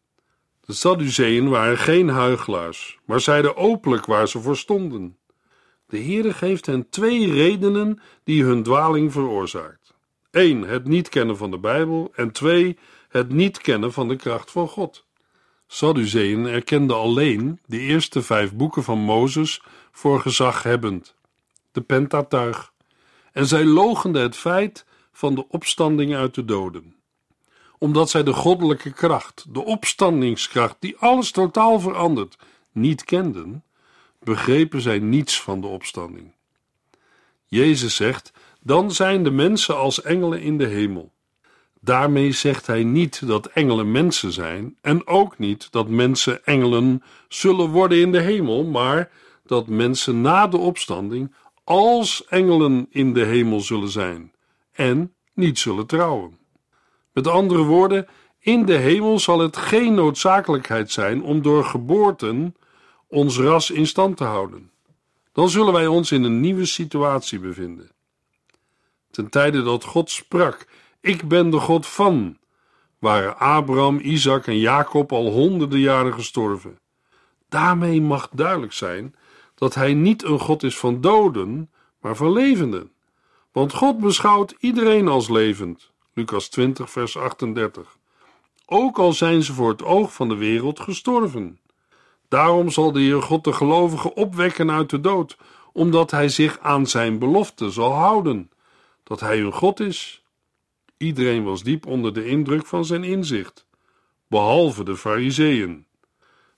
De 0.69 0.75
Sadduceeën 0.75 1.49
waren 1.49 1.77
geen 1.77 2.09
huigelaars, 2.09 2.99
maar 3.05 3.19
zeiden 3.19 3.57
openlijk 3.57 4.05
waar 4.05 4.27
ze 4.27 4.41
voor 4.41 4.57
stonden. 4.57 5.17
De 5.87 5.97
Heere 5.97 6.33
geeft 6.33 6.65
hen 6.65 6.89
twee 6.89 7.31
redenen 7.31 8.01
die 8.23 8.43
hun 8.43 8.63
dwaling 8.63 9.11
veroorzaakt. 9.11 9.93
Eén, 10.31 10.61
het 10.61 10.87
niet 10.87 11.09
kennen 11.09 11.37
van 11.37 11.51
de 11.51 11.59
Bijbel 11.59 12.11
en 12.15 12.31
twee, 12.31 12.77
het 13.07 13.31
niet 13.31 13.57
kennen 13.57 13.93
van 13.93 14.07
de 14.07 14.15
kracht 14.15 14.51
van 14.51 14.67
God. 14.67 15.05
Sadduceeën 15.67 16.45
erkenden 16.45 16.97
alleen 16.97 17.59
de 17.65 17.79
eerste 17.79 18.21
vijf 18.21 18.53
boeken 18.53 18.83
van 18.83 18.99
Mozes 18.99 19.61
voor 19.91 20.19
gezaghebbend, 20.19 21.15
de 21.71 21.81
Pentateuch, 21.81 22.73
en 23.31 23.45
zij 23.45 23.65
logenden 23.65 24.21
het 24.21 24.35
feit 24.35 24.85
van 25.11 25.35
de 25.35 25.47
opstanding 25.47 26.15
uit 26.15 26.35
de 26.35 26.45
doden. 26.45 26.98
Omdat 27.79 28.09
zij 28.09 28.23
de 28.23 28.33
goddelijke 28.33 28.91
kracht, 28.91 29.45
de 29.49 29.65
opstandingskracht 29.65 30.75
die 30.79 30.97
alles 30.97 31.31
totaal 31.31 31.79
verandert, 31.79 32.37
niet 32.71 33.03
kenden, 33.03 33.63
begrepen 34.19 34.81
zij 34.81 34.99
niets 34.99 35.41
van 35.41 35.61
de 35.61 35.67
opstanding. 35.67 36.33
Jezus 37.45 37.95
zegt: 37.95 38.31
Dan 38.61 38.91
zijn 38.91 39.23
de 39.23 39.31
mensen 39.31 39.77
als 39.77 40.01
engelen 40.01 40.41
in 40.41 40.57
de 40.57 40.67
hemel. 40.67 41.11
Daarmee 41.81 42.31
zegt 42.31 42.67
hij 42.67 42.83
niet 42.83 43.27
dat 43.27 43.45
engelen 43.45 43.91
mensen 43.91 44.31
zijn 44.31 44.77
en 44.81 45.07
ook 45.07 45.37
niet 45.37 45.71
dat 45.71 45.87
mensen 45.87 46.45
engelen 46.45 47.03
zullen 47.27 47.69
worden 47.69 47.97
in 47.97 48.11
de 48.11 48.19
hemel, 48.19 48.63
maar 48.63 49.11
dat 49.45 49.67
mensen 49.67 50.21
na 50.21 50.47
de 50.47 50.57
opstanding 50.57 51.33
als 51.63 52.25
engelen 52.25 52.87
in 52.89 53.13
de 53.13 53.25
hemel 53.25 53.59
zullen 53.59 53.89
zijn 53.89 54.31
en 54.71 55.13
niet 55.33 55.59
zullen 55.59 55.85
trouwen. 55.85 56.38
Met 57.19 57.27
andere 57.27 57.63
woorden, 57.63 58.07
in 58.39 58.65
de 58.65 58.75
hemel 58.75 59.19
zal 59.19 59.39
het 59.39 59.57
geen 59.57 59.93
noodzakelijkheid 59.93 60.91
zijn 60.91 61.23
om 61.23 61.41
door 61.41 61.65
geboorten 61.65 62.55
ons 63.07 63.37
ras 63.37 63.69
in 63.69 63.87
stand 63.87 64.17
te 64.17 64.23
houden. 64.23 64.71
Dan 65.31 65.49
zullen 65.49 65.73
wij 65.73 65.87
ons 65.87 66.11
in 66.11 66.23
een 66.23 66.39
nieuwe 66.39 66.65
situatie 66.65 67.39
bevinden. 67.39 67.91
Ten 69.11 69.29
tijde 69.29 69.63
dat 69.63 69.83
God 69.83 70.09
sprak 70.09 70.67
ik 71.01 71.27
ben 71.27 71.49
de 71.49 71.59
God 71.59 71.87
van, 71.87 72.37
waren 72.99 73.37
Abraham, 73.37 73.99
Isaac 73.99 74.47
en 74.47 74.59
Jacob 74.59 75.11
al 75.11 75.31
honderden 75.31 75.79
jaren 75.79 76.13
gestorven. 76.13 76.79
Daarmee 77.49 78.01
mag 78.01 78.29
duidelijk 78.31 78.73
zijn 78.73 79.15
dat 79.55 79.75
hij 79.75 79.93
niet 79.93 80.23
een 80.23 80.39
God 80.39 80.63
is 80.63 80.77
van 80.77 81.01
doden, 81.01 81.71
maar 82.01 82.15
van 82.15 82.31
levenden. 82.31 82.91
Want 83.51 83.73
God 83.73 83.99
beschouwt 83.99 84.55
iedereen 84.59 85.07
als 85.07 85.29
levend. 85.29 85.91
Lucas 86.19 86.47
20, 86.47 86.89
vers 86.89 87.17
38. 87.17 87.97
Ook 88.65 88.97
al 88.97 89.13
zijn 89.13 89.43
ze 89.43 89.53
voor 89.53 89.69
het 89.69 89.83
oog 89.83 90.13
van 90.13 90.29
de 90.29 90.35
wereld 90.35 90.79
gestorven. 90.79 91.59
Daarom 92.27 92.69
zal 92.69 92.91
de 92.91 92.99
Heer 92.99 93.21
God 93.21 93.43
de 93.43 93.53
gelovigen 93.53 94.15
opwekken 94.15 94.71
uit 94.71 94.89
de 94.89 94.99
dood, 94.99 95.37
omdat 95.73 96.11
hij 96.11 96.29
zich 96.29 96.59
aan 96.59 96.87
zijn 96.87 97.19
belofte 97.19 97.69
zal 97.69 97.93
houden, 97.93 98.51
dat 99.03 99.19
hij 99.19 99.37
hun 99.37 99.53
God 99.53 99.79
is. 99.79 100.23
Iedereen 100.97 101.43
was 101.43 101.63
diep 101.63 101.85
onder 101.85 102.13
de 102.13 102.25
indruk 102.25 102.65
van 102.65 102.85
zijn 102.85 103.03
inzicht, 103.03 103.65
behalve 104.27 104.83
de 104.83 104.95
Fariseeën. 104.95 105.85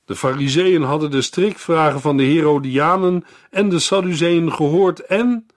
De 0.05 0.15
Fariseeën 0.15 0.81
hadden 0.81 1.11
de 1.11 1.21
strikvragen 1.21 2.01
van 2.01 2.17
de 2.17 2.23
Herodianen 2.23 3.25
en 3.49 3.69
de 3.69 3.79
Sadduceeën 3.79 4.53
gehoord 4.53 4.99
en 4.99 5.47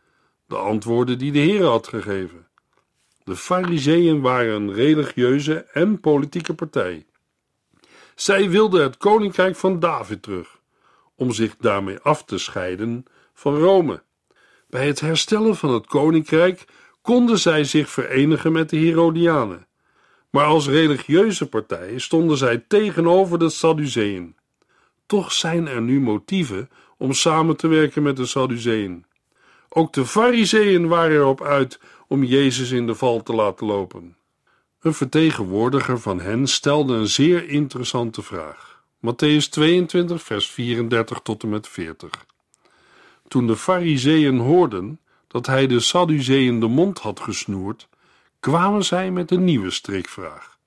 de 0.46 0.56
antwoorden 0.56 1.18
die 1.18 1.32
de 1.32 1.38
Heer 1.38 1.64
had 1.64 1.88
gegeven. 1.88 2.44
De 3.24 3.36
Fariseeën 3.36 4.20
waren 4.20 4.54
een 4.54 4.72
religieuze 4.72 5.54
en 5.72 6.00
politieke 6.00 6.54
partij. 6.54 7.06
Zij 8.14 8.50
wilden 8.50 8.82
het 8.82 8.96
koninkrijk 8.96 9.56
van 9.56 9.80
David 9.80 10.22
terug, 10.22 10.58
om 11.14 11.32
zich 11.32 11.56
daarmee 11.56 11.98
af 11.98 12.24
te 12.24 12.38
scheiden 12.38 13.04
van 13.34 13.56
Rome. 13.56 14.02
Bij 14.68 14.86
het 14.86 15.00
herstellen 15.00 15.56
van 15.56 15.72
het 15.72 15.86
koninkrijk 15.86 16.64
konden 17.02 17.38
zij 17.38 17.64
zich 17.64 17.90
verenigen 17.90 18.52
met 18.52 18.70
de 18.70 18.76
Herodianen. 18.76 19.66
Maar 20.30 20.44
als 20.44 20.68
religieuze 20.68 21.48
partij 21.48 21.98
stonden 21.98 22.36
zij 22.36 22.64
tegenover 22.68 23.38
de 23.38 23.48
Sadduceeën. 23.48 24.36
Toch 25.06 25.32
zijn 25.32 25.68
er 25.68 25.82
nu 25.82 26.00
motieven 26.00 26.70
om 26.98 27.12
samen 27.12 27.56
te 27.56 27.68
werken 27.68 28.02
met 28.02 28.16
de 28.16 28.26
Sadduceeën. 28.26 29.04
Ook 29.68 29.92
de 29.92 30.06
Fariseeën 30.06 30.88
waren 30.88 31.16
erop 31.16 31.42
uit 31.42 31.80
om 32.14 32.24
Jezus 32.24 32.70
in 32.70 32.86
de 32.86 32.94
val 32.94 33.22
te 33.22 33.34
laten 33.34 33.66
lopen. 33.66 34.16
Een 34.80 34.94
vertegenwoordiger 34.94 36.00
van 36.00 36.20
hen 36.20 36.46
stelde 36.46 36.94
een 36.94 37.06
zeer 37.06 37.48
interessante 37.48 38.22
vraag. 38.22 38.82
Matthäus 39.06 39.48
22, 39.50 40.22
vers 40.22 40.50
34 40.50 41.20
tot 41.20 41.42
en 41.42 41.48
met 41.48 41.68
40. 41.68 42.26
Toen 43.28 43.46
de 43.46 43.56
Fariseeën 43.56 44.38
hoorden 44.38 45.00
dat 45.26 45.46
hij 45.46 45.66
de 45.66 45.80
Sadduceeën 45.80 46.60
de 46.60 46.66
mond 46.66 46.98
had 46.98 47.20
gesnoerd, 47.20 47.88
kwamen 48.40 48.84
zij 48.84 49.10
met 49.10 49.30
een 49.30 49.44
nieuwe 49.44 49.70
strikvraag. 49.70 50.58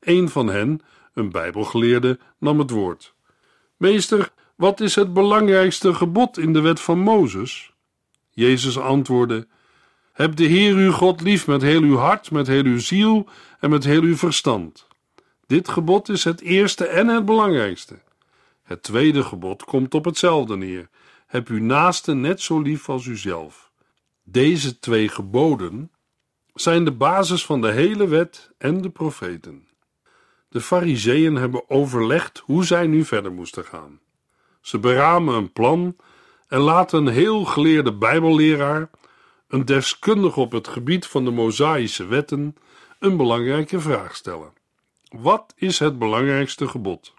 Een 0.00 0.28
van 0.28 0.46
hen, 0.46 0.80
een 1.14 1.30
Bijbelgeleerde, 1.30 2.18
nam 2.38 2.58
het 2.58 2.70
woord. 2.70 3.14
Meester, 3.76 4.32
wat 4.54 4.80
is 4.80 4.94
het 4.94 5.12
belangrijkste 5.12 5.94
gebod 5.94 6.38
in 6.38 6.52
de 6.52 6.60
wet 6.60 6.80
van 6.80 6.98
Mozes? 6.98 7.72
Jezus 8.30 8.78
antwoordde: 8.78 9.46
Heb 10.20 10.36
de 10.36 10.44
Heer 10.44 10.74
uw 10.74 10.92
God 10.92 11.20
lief 11.20 11.46
met 11.46 11.62
heel 11.62 11.82
uw 11.82 11.96
hart, 11.96 12.30
met 12.30 12.46
heel 12.46 12.64
uw 12.64 12.78
ziel 12.78 13.28
en 13.60 13.70
met 13.70 13.84
heel 13.84 14.02
uw 14.02 14.16
verstand. 14.16 14.86
Dit 15.46 15.68
gebod 15.68 16.08
is 16.08 16.24
het 16.24 16.40
eerste 16.40 16.86
en 16.86 17.08
het 17.08 17.24
belangrijkste. 17.24 17.98
Het 18.62 18.82
tweede 18.82 19.22
gebod 19.22 19.64
komt 19.64 19.94
op 19.94 20.04
hetzelfde 20.04 20.56
neer: 20.56 20.88
Heb 21.26 21.48
uw 21.48 21.62
naaste 21.62 22.14
net 22.14 22.40
zo 22.40 22.60
lief 22.60 22.88
als 22.88 23.06
uzelf. 23.06 23.70
Deze 24.22 24.78
twee 24.78 25.08
geboden 25.08 25.90
zijn 26.54 26.84
de 26.84 26.92
basis 26.92 27.44
van 27.44 27.60
de 27.60 27.70
hele 27.70 28.08
wet 28.08 28.50
en 28.58 28.80
de 28.80 28.90
profeten. 28.90 29.68
De 30.48 30.60
Fariseeën 30.60 31.34
hebben 31.34 31.70
overlegd 31.70 32.42
hoe 32.44 32.64
zij 32.64 32.86
nu 32.86 33.04
verder 33.04 33.32
moesten 33.32 33.64
gaan. 33.64 34.00
Ze 34.60 34.78
beramen 34.78 35.34
een 35.34 35.52
plan 35.52 35.96
en 36.48 36.60
laten 36.60 37.06
een 37.06 37.12
heel 37.12 37.44
geleerde 37.44 37.92
Bijbelleraar, 37.92 38.90
een 39.50 39.64
deskundige 39.64 40.40
op 40.40 40.52
het 40.52 40.68
gebied 40.68 41.06
van 41.06 41.24
de 41.24 41.30
Mosaïsche 41.30 42.06
wetten, 42.06 42.56
een 42.98 43.16
belangrijke 43.16 43.80
vraag 43.80 44.16
stellen. 44.16 44.52
Wat 45.08 45.52
is 45.56 45.78
het 45.78 45.98
belangrijkste 45.98 46.68
gebod? 46.68 47.14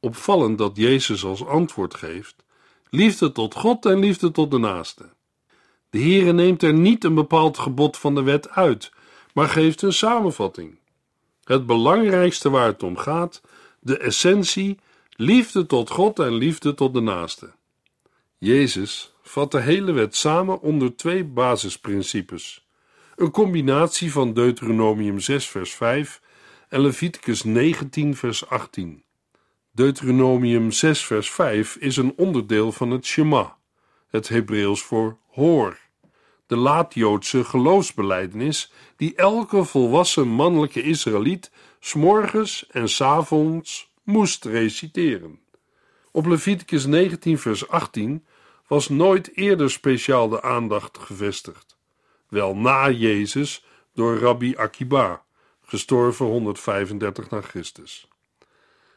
Opvallend 0.00 0.58
dat 0.58 0.76
Jezus 0.76 1.24
als 1.24 1.46
antwoord 1.46 1.94
geeft: 1.94 2.44
liefde 2.90 3.32
tot 3.32 3.54
God 3.54 3.86
en 3.86 3.98
liefde 3.98 4.30
tot 4.30 4.50
de 4.50 4.58
naaste. 4.58 5.08
De 5.90 5.98
Heere 5.98 6.32
neemt 6.32 6.62
er 6.62 6.72
niet 6.72 7.04
een 7.04 7.14
bepaald 7.14 7.58
gebod 7.58 7.96
van 7.96 8.14
de 8.14 8.22
wet 8.22 8.50
uit, 8.50 8.92
maar 9.34 9.48
geeft 9.48 9.82
een 9.82 9.92
samenvatting. 9.92 10.78
Het 11.44 11.66
belangrijkste 11.66 12.50
waar 12.50 12.66
het 12.66 12.82
om 12.82 12.96
gaat, 12.96 13.40
de 13.80 13.98
essentie, 13.98 14.78
liefde 15.10 15.66
tot 15.66 15.90
God 15.90 16.18
en 16.18 16.32
liefde 16.32 16.74
tot 16.74 16.94
de 16.94 17.00
naaste. 17.00 17.52
Jezus 18.38 19.12
vat 19.28 19.50
de 19.50 19.60
hele 19.60 19.92
wet 19.92 20.16
samen 20.16 20.60
onder 20.60 20.96
twee 20.96 21.24
basisprincipes. 21.24 22.68
Een 23.16 23.30
combinatie 23.30 24.12
van 24.12 24.32
Deuteronomium 24.32 25.20
6 25.20 25.48
vers 25.48 25.74
5 25.74 26.20
en 26.68 26.80
Leviticus 26.80 27.44
19 27.44 28.16
vers 28.16 28.48
18. 28.48 29.02
Deuteronomium 29.72 30.70
6 30.70 31.04
vers 31.04 31.30
5 31.30 31.76
is 31.76 31.96
een 31.96 32.12
onderdeel 32.16 32.72
van 32.72 32.90
het 32.90 33.06
Shema, 33.06 33.56
het 34.08 34.28
Hebreeuws 34.28 34.82
voor 34.82 35.18
hoor. 35.30 35.78
de 36.46 36.56
laat-Joodse 36.56 37.44
geloofsbelijdenis 37.44 38.72
die 38.96 39.14
elke 39.14 39.64
volwassen 39.64 40.28
mannelijke 40.28 40.82
Israëliet 40.82 41.50
s'morgens 41.80 42.66
en 42.70 42.88
s'avonds 42.88 43.92
moest 44.02 44.44
reciteren. 44.44 45.40
Op 46.10 46.26
Leviticus 46.26 46.86
19 46.86 47.38
vers 47.38 47.68
18 47.68 48.24
was 48.68 48.88
nooit 48.88 49.36
eerder 49.36 49.70
speciaal 49.70 50.28
de 50.28 50.42
aandacht 50.42 50.98
gevestigd. 50.98 51.76
Wel 52.28 52.56
na 52.56 52.90
Jezus 52.90 53.64
door 53.94 54.18
Rabbi 54.18 54.56
Akiba, 54.56 55.24
gestorven 55.64 56.26
135 56.26 57.30
na 57.30 57.40
Christus. 57.40 58.08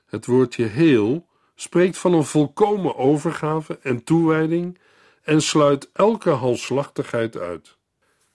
Het 0.06 0.26
woordje 0.26 0.66
heel 0.66 1.28
spreekt 1.56 1.98
van 1.98 2.14
een 2.14 2.26
volkomen 2.26 2.96
overgave 2.96 3.80
en 3.82 4.04
toewijding 4.04 4.80
en 5.24 5.42
sluit 5.42 5.90
elke 5.94 6.30
halsslachtigheid 6.30 7.38
uit. 7.38 7.78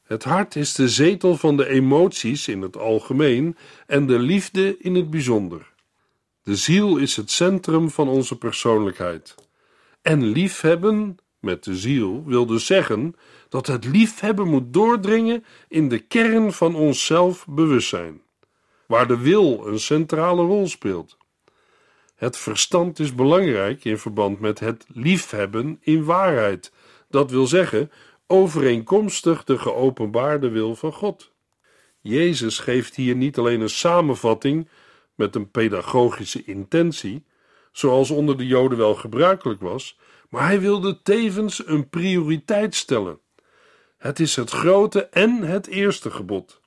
Het 0.03 0.25
hart 0.25 0.57
is 0.57 0.75
de 0.75 0.89
zetel 0.89 1.37
van 1.37 1.57
de 1.57 1.69
emoties 1.69 2.49
in 2.49 2.63
het 2.63 2.77
algemeen 2.77 3.57
en 3.87 4.07
de 4.07 4.19
liefde 4.19 4.79
in 4.79 4.95
het 4.95 5.11
bijzonder. 5.11 5.73
De 6.43 6.57
ziel 6.57 6.97
is 6.97 7.17
het 7.17 7.31
centrum 7.31 7.91
van 7.91 8.09
onze 8.09 8.39
persoonlijkheid. 8.39 9.35
En 10.03 10.25
liefhebben 10.25 11.17
met 11.47 11.65
de 11.65 11.77
ziel 11.77 12.25
wil 12.27 12.47
dus 12.47 12.67
zeggen 12.67 13.15
dat 13.49 13.67
het 13.67 13.85
liefhebben 13.85 14.49
moet 14.49 14.73
doordringen 14.73 15.45
in 15.69 15.89
de 15.89 15.99
kern 15.99 16.53
van 16.53 16.75
ons 16.75 17.07
zelfbewustzijn, 17.07 18.23
waar 18.87 19.07
de 19.07 19.19
wil 19.19 19.67
een 19.67 19.81
centrale 19.81 20.43
rol 20.43 20.67
speelt. 20.69 21.17
Het 22.15 22.37
verstand 22.37 22.99
is 22.99 23.15
belangrijk 23.15 23.85
in 23.85 23.99
verband 23.99 24.41
met 24.41 24.61
het 24.61 24.87
liefhebben 24.93 25.79
in 25.81 26.05
waarheid, 26.05 26.73
dat 27.09 27.31
wil 27.31 27.47
zeggen 27.47 27.91
overeenkomstig 28.27 29.45
de 29.45 29.59
geopenbaarde 29.59 30.49
wil 30.49 30.75
van 30.75 30.93
God. 30.93 31.33
Jezus 32.01 32.59
geeft 32.59 32.95
hier 32.95 33.17
niet 33.17 33.39
alleen 33.39 33.61
een 33.61 33.69
samenvatting 33.69 34.69
met 35.15 35.35
een 35.35 35.51
pedagogische 35.51 36.45
intentie, 36.45 37.25
zoals 37.73 38.11
onder 38.11 38.37
de 38.37 38.47
Joden 38.47 38.79
wel 38.79 38.95
gebruikelijk 38.95 39.61
was, 39.61 39.99
maar 40.29 40.47
hij 40.47 40.61
wilde 40.61 41.03
tevens 41.03 41.67
een 41.67 41.89
prioriteit 41.89 42.75
stellen. 42.75 43.19
Het 43.97 44.21
is 44.21 44.37
het 44.37 44.51
grote 44.51 45.07
en 45.07 45.43
het 45.43 45.67
eerste 45.67 46.11
gebod. 46.11 46.61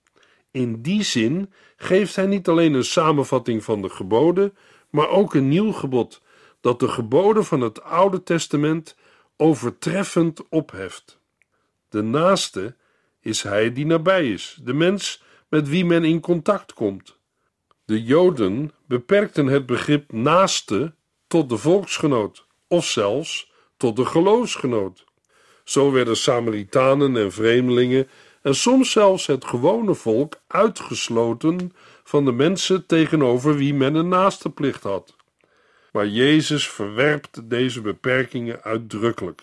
In 0.52 0.82
die 0.82 1.04
zin 1.04 1.54
geeft 1.76 2.16
hij 2.16 2.26
niet 2.26 2.48
alleen 2.48 2.74
een 2.74 2.84
samenvatting 2.84 3.64
van 3.64 3.82
de 3.82 3.90
geboden, 3.90 4.58
maar 4.90 5.10
ook 5.10 5.34
een 5.34 5.48
nieuw 5.48 5.72
gebod, 5.72 6.22
dat 6.62 6.80
de 6.80 6.88
geboden 6.88 7.46
van 7.46 7.62
het 7.62 7.84
Oude 7.84 8.24
Testament 8.24 8.96
overtreffend 9.38 10.50
opheft. 10.50 11.20
De 11.90 12.02
naaste 12.02 12.76
is 13.20 13.44
hij 13.44 13.74
die 13.74 13.86
nabij 13.86 14.32
is, 14.32 14.60
de 14.64 14.74
mens 14.74 15.24
met 15.50 15.70
wie 15.70 15.86
men 15.86 16.04
in 16.04 16.20
contact 16.20 16.74
komt. 16.74 17.18
De 17.86 18.04
Joden 18.04 18.72
beperkten 18.86 19.48
het 19.48 19.66
begrip 19.66 20.12
naaste 20.12 20.94
tot 21.28 21.50
de 21.50 21.58
volksgenoot, 21.58 22.46
of 22.68 22.86
zelfs 22.86 23.49
tot 23.80 23.96
de 23.96 24.06
geloofsgenoot. 24.06 25.06
Zo 25.64 25.92
werden 25.92 26.18
Samaritanen 26.18 27.18
en 27.18 27.32
vreemdelingen 27.32 28.08
en 28.42 28.56
soms 28.56 28.92
zelfs 28.92 29.26
het 29.26 29.46
gewone 29.46 29.94
volk 29.94 30.36
uitgesloten 30.48 31.74
van 32.04 32.26
de 32.26 32.32
mensen 32.32 32.86
tegenover 32.86 33.56
wie 33.56 33.74
men 33.74 33.96
een 33.96 34.08
naasteplicht 34.08 34.84
had. 34.84 35.16
Maar 35.92 36.08
Jezus 36.08 36.70
verwerpt 36.70 37.50
deze 37.50 37.82
beperkingen 37.82 38.64
uitdrukkelijk. 38.64 39.42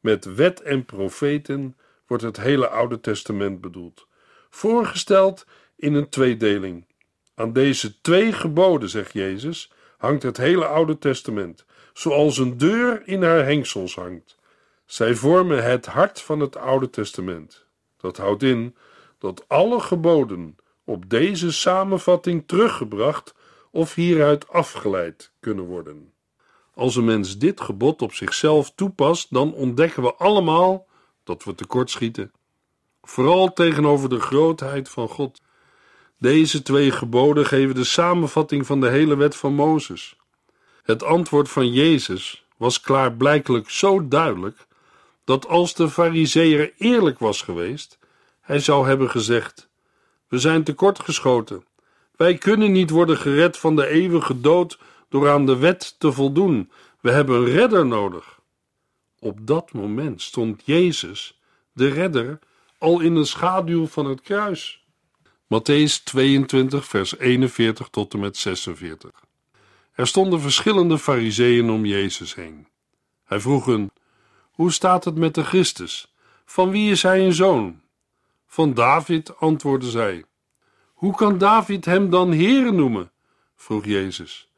Met 0.00 0.34
wet 0.34 0.62
en 0.62 0.84
profeten 0.84 1.76
wordt 2.06 2.22
het 2.22 2.36
hele 2.36 2.68
Oude 2.68 3.00
Testament 3.00 3.60
bedoeld, 3.60 4.06
voorgesteld 4.50 5.46
in 5.76 5.94
een 5.94 6.08
tweedeling. 6.08 6.86
Aan 7.34 7.52
deze 7.52 8.00
twee 8.00 8.32
geboden, 8.32 8.88
zegt 8.88 9.12
Jezus, 9.12 9.72
hangt 9.98 10.22
het 10.22 10.36
hele 10.36 10.66
Oude 10.66 10.98
Testament, 10.98 11.64
zoals 11.94 12.38
een 12.38 12.58
deur 12.58 13.02
in 13.04 13.22
haar 13.22 13.44
hengsels 13.44 13.94
hangt. 13.94 14.38
Zij 14.84 15.14
vormen 15.14 15.64
het 15.64 15.86
hart 15.86 16.20
van 16.20 16.40
het 16.40 16.56
Oude 16.56 16.90
Testament. 16.90 17.66
Dat 17.96 18.16
houdt 18.16 18.42
in 18.42 18.76
dat 19.18 19.44
alle 19.48 19.80
geboden 19.80 20.56
op 20.84 21.10
deze 21.10 21.52
samenvatting 21.52 22.42
teruggebracht 22.46 23.34
of 23.70 23.94
hieruit 23.94 24.48
afgeleid 24.48 25.32
kunnen 25.40 25.64
worden. 25.64 26.12
Als 26.74 26.96
een 26.96 27.04
mens 27.04 27.38
dit 27.38 27.60
gebod 27.60 28.02
op 28.02 28.12
zichzelf 28.12 28.72
toepast, 28.74 29.26
dan 29.30 29.54
ontdekken 29.54 30.02
we 30.02 30.14
allemaal 30.14 30.86
dat 31.24 31.44
we 31.44 31.54
tekortschieten. 31.54 32.32
Vooral 33.02 33.52
tegenover 33.52 34.08
de 34.08 34.20
grootheid 34.20 34.88
van 34.88 35.08
God. 35.08 35.42
Deze 36.18 36.62
twee 36.62 36.90
geboden 36.90 37.46
geven 37.46 37.74
de 37.74 37.84
samenvatting 37.84 38.66
van 38.66 38.80
de 38.80 38.88
hele 38.88 39.16
wet 39.16 39.36
van 39.36 39.54
Mozes. 39.54 40.16
Het 40.84 41.02
antwoord 41.02 41.48
van 41.48 41.72
Jezus 41.72 42.44
was 42.56 42.80
klaarblijkelijk 42.80 43.70
zo 43.70 44.08
duidelijk 44.08 44.66
dat 45.24 45.46
als 45.46 45.74
de 45.74 45.90
fariseer 45.90 46.72
eerlijk 46.78 47.18
was 47.18 47.42
geweest, 47.42 47.98
hij 48.40 48.58
zou 48.58 48.86
hebben 48.86 49.10
gezegd: 49.10 49.68
We 50.28 50.38
zijn 50.38 50.64
tekortgeschoten. 50.64 51.64
Wij 52.16 52.38
kunnen 52.38 52.72
niet 52.72 52.90
worden 52.90 53.16
gered 53.16 53.56
van 53.56 53.76
de 53.76 53.86
eeuwige 53.86 54.40
dood 54.40 54.78
door 55.08 55.30
aan 55.30 55.46
de 55.46 55.56
wet 55.56 55.94
te 55.98 56.12
voldoen. 56.12 56.70
We 57.00 57.10
hebben 57.10 57.36
een 57.36 57.50
redder 57.50 57.86
nodig. 57.86 58.40
Op 59.18 59.46
dat 59.46 59.72
moment 59.72 60.22
stond 60.22 60.62
Jezus, 60.64 61.40
de 61.72 61.88
redder, 61.88 62.38
al 62.78 63.00
in 63.00 63.14
de 63.14 63.24
schaduw 63.24 63.86
van 63.86 64.06
het 64.06 64.20
kruis. 64.20 64.84
Matthäus 65.44 66.02
22, 66.04 66.84
vers 66.86 67.18
41 67.18 67.88
tot 67.88 68.12
en 68.12 68.20
met 68.20 68.36
46. 68.36 69.23
Er 69.94 70.06
stonden 70.06 70.40
verschillende 70.40 70.98
fariseeën 70.98 71.70
om 71.70 71.84
Jezus 71.84 72.34
heen. 72.34 72.66
Hij 73.24 73.40
vroeg 73.40 73.64
hun: 73.64 73.90
Hoe 74.50 74.72
staat 74.72 75.04
het 75.04 75.16
met 75.16 75.34
de 75.34 75.44
Christus? 75.44 76.14
Van 76.44 76.70
wie 76.70 76.90
is 76.90 77.02
hij 77.02 77.24
een 77.24 77.32
zoon? 77.32 77.80
Van 78.46 78.74
David, 78.74 79.36
antwoordden 79.38 79.90
zij. 79.90 80.24
Hoe 80.94 81.14
kan 81.14 81.38
David 81.38 81.84
hem 81.84 82.10
dan 82.10 82.32
Heere 82.32 82.72
noemen? 82.72 83.10
vroeg 83.56 83.84
Jezus. 83.84 84.48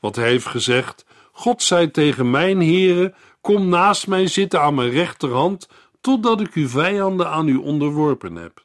Want 0.00 0.16
hij 0.16 0.28
heeft 0.28 0.46
gezegd: 0.46 1.04
God 1.32 1.62
zei 1.62 1.90
tegen 1.90 2.30
mijn 2.30 2.58
Heere: 2.58 3.14
Kom 3.40 3.68
naast 3.68 4.06
mij 4.06 4.26
zitten 4.26 4.60
aan 4.60 4.74
mijn 4.74 4.90
rechterhand, 4.90 5.68
totdat 6.00 6.40
ik 6.40 6.52
uw 6.52 6.68
vijanden 6.68 7.30
aan 7.30 7.48
u 7.48 7.56
onderworpen 7.56 8.36
heb. 8.36 8.64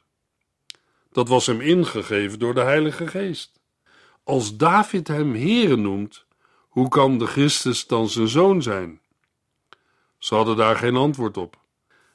Dat 1.12 1.28
was 1.28 1.46
hem 1.46 1.60
ingegeven 1.60 2.38
door 2.38 2.54
de 2.54 2.60
Heilige 2.60 3.06
Geest. 3.06 3.60
Als 4.24 4.56
David 4.56 5.08
hem 5.08 5.34
Heere 5.34 5.76
noemt, 5.76 6.24
hoe 6.68 6.88
kan 6.88 7.18
de 7.18 7.26
Christus 7.26 7.86
dan 7.86 8.08
zijn 8.08 8.28
zoon 8.28 8.62
zijn? 8.62 9.00
Ze 10.18 10.34
hadden 10.34 10.56
daar 10.56 10.76
geen 10.76 10.96
antwoord 10.96 11.36
op. 11.36 11.60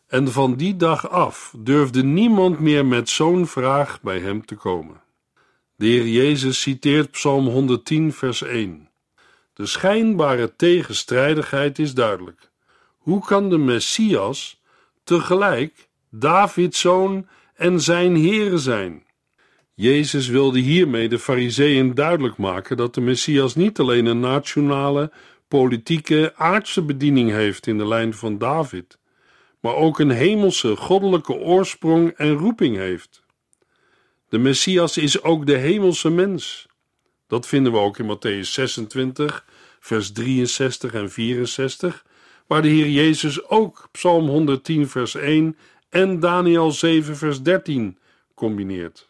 En 0.07 0.31
van 0.31 0.55
die 0.55 0.75
dag 0.75 1.09
af 1.09 1.53
durfde 1.57 2.03
niemand 2.03 2.59
meer 2.59 2.85
met 2.85 3.09
zo'n 3.09 3.47
vraag 3.47 4.01
bij 4.01 4.19
hem 4.19 4.45
te 4.45 4.55
komen. 4.55 5.01
De 5.75 5.85
Heer 5.85 6.07
Jezus 6.07 6.61
citeert 6.61 7.11
Psalm 7.11 7.47
110, 7.47 8.13
vers 8.13 8.41
1. 8.41 8.89
De 9.53 9.65
schijnbare 9.65 10.55
tegenstrijdigheid 10.55 11.79
is 11.79 11.93
duidelijk. 11.93 12.51
Hoe 12.97 13.25
kan 13.25 13.49
de 13.49 13.57
Messias 13.57 14.61
tegelijk 15.03 15.89
Davids 16.09 16.79
zoon 16.79 17.27
en 17.55 17.81
zijn 17.81 18.15
Heere 18.15 18.57
zijn? 18.57 19.06
Jezus 19.79 20.27
wilde 20.27 20.59
hiermee 20.59 21.09
de 21.09 21.19
Fariseeën 21.19 21.93
duidelijk 21.93 22.37
maken 22.37 22.77
dat 22.77 22.93
de 22.93 23.01
Messias 23.01 23.55
niet 23.55 23.79
alleen 23.79 24.05
een 24.05 24.19
nationale, 24.19 25.11
politieke, 25.47 26.33
aardse 26.35 26.81
bediening 26.81 27.31
heeft 27.31 27.67
in 27.67 27.77
de 27.77 27.87
lijn 27.87 28.13
van 28.13 28.37
David, 28.37 28.97
maar 29.59 29.75
ook 29.75 29.99
een 29.99 30.09
hemelse, 30.09 30.75
goddelijke 30.75 31.33
oorsprong 31.33 32.11
en 32.11 32.33
roeping 32.33 32.75
heeft. 32.77 33.23
De 34.29 34.37
Messias 34.37 34.97
is 34.97 35.21
ook 35.23 35.45
de 35.45 35.57
hemelse 35.57 36.09
mens. 36.09 36.67
Dat 37.27 37.47
vinden 37.47 37.71
we 37.71 37.77
ook 37.77 37.97
in 37.97 38.17
Matthäus 38.17 38.49
26, 38.49 39.45
vers 39.79 40.11
63 40.11 40.93
en 40.93 41.11
64, 41.11 42.05
waar 42.47 42.61
de 42.61 42.67
Heer 42.67 42.89
Jezus 42.89 43.49
ook 43.49 43.87
Psalm 43.91 44.27
110, 44.27 44.89
vers 44.89 45.15
1 45.15 45.57
en 45.89 46.19
Daniel 46.19 46.71
7, 46.71 47.17
vers 47.17 47.41
13 47.41 47.97
combineert. 48.33 49.06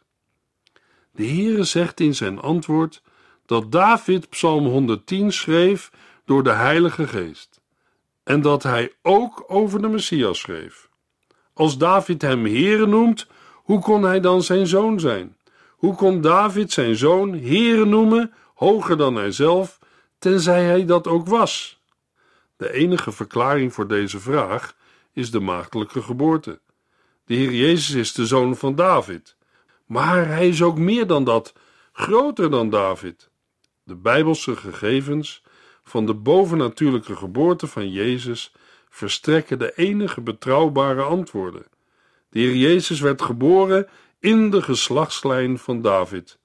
De 1.18 1.26
Heere 1.28 1.64
zegt 1.64 2.00
in 2.00 2.16
zijn 2.16 2.40
antwoord 2.40 3.02
dat 3.46 3.72
David 3.72 4.30
Psalm 4.30 4.66
110 4.66 5.34
schreef 5.34 5.92
door 6.26 6.44
de 6.44 6.52
Heilige 6.52 7.08
Geest 7.08 7.62
en 8.24 8.42
dat 8.42 8.64
hij 8.64 8.94
ook 9.02 9.44
over 9.48 9.82
de 9.82 9.88
Messias 9.88 10.40
schreef. 10.40 10.90
Als 11.54 11.78
David 11.78 12.22
hem 12.22 12.46
Heere 12.46 12.86
noemt, 12.86 13.28
hoe 13.54 13.80
kon 13.80 14.04
hij 14.04 14.20
dan 14.20 14.44
zijn 14.44 14.68
zoon 14.68 15.00
zijn? 15.00 15.38
Hoe 15.70 15.96
kon 15.96 16.22
David 16.22 16.72
zijn 16.72 16.96
zoon 16.96 17.34
Heere 17.34 17.86
noemen, 17.86 18.34
hoger 18.56 18.98
dan 18.98 19.16
hij 19.16 19.32
zelf, 19.32 19.80
tenzij 20.20 20.64
hij 20.64 20.86
dat 20.86 21.08
ook 21.08 21.28
was? 21.28 21.82
De 22.58 22.72
enige 22.72 23.12
verklaring 23.12 23.74
voor 23.74 23.88
deze 23.88 24.20
vraag 24.20 24.76
is 25.14 25.32
de 25.32 25.40
maagdelijke 25.40 26.02
geboorte. 26.02 26.60
De 27.26 27.34
Heer 27.34 27.52
Jezus 27.52 27.96
is 27.96 28.14
de 28.14 28.26
zoon 28.26 28.56
van 28.56 28.76
David. 28.76 29.37
Maar 29.88 30.28
hij 30.28 30.48
is 30.48 30.62
ook 30.62 30.78
meer 30.78 31.08
dan 31.08 31.24
dat, 31.24 31.54
groter 31.92 32.50
dan 32.50 32.70
David. 32.70 33.30
De 33.84 33.96
bijbelse 33.96 34.56
gegevens 34.56 35.44
van 35.84 36.06
de 36.06 36.14
bovennatuurlijke 36.14 37.16
geboorte 37.16 37.68
van 37.68 37.92
Jezus 37.92 38.52
verstrekken 38.90 39.60
de 39.60 39.74
enige 39.76 40.22
betrouwbare 40.22 41.02
antwoorden. 41.02 41.66
De 42.30 42.40
Heer 42.40 42.56
Jezus 42.56 43.00
werd 43.00 43.22
geboren 43.22 43.88
in 44.20 44.50
de 44.50 44.62
geslachtslijn 44.62 45.58
van 45.58 45.82
David, 45.82 46.38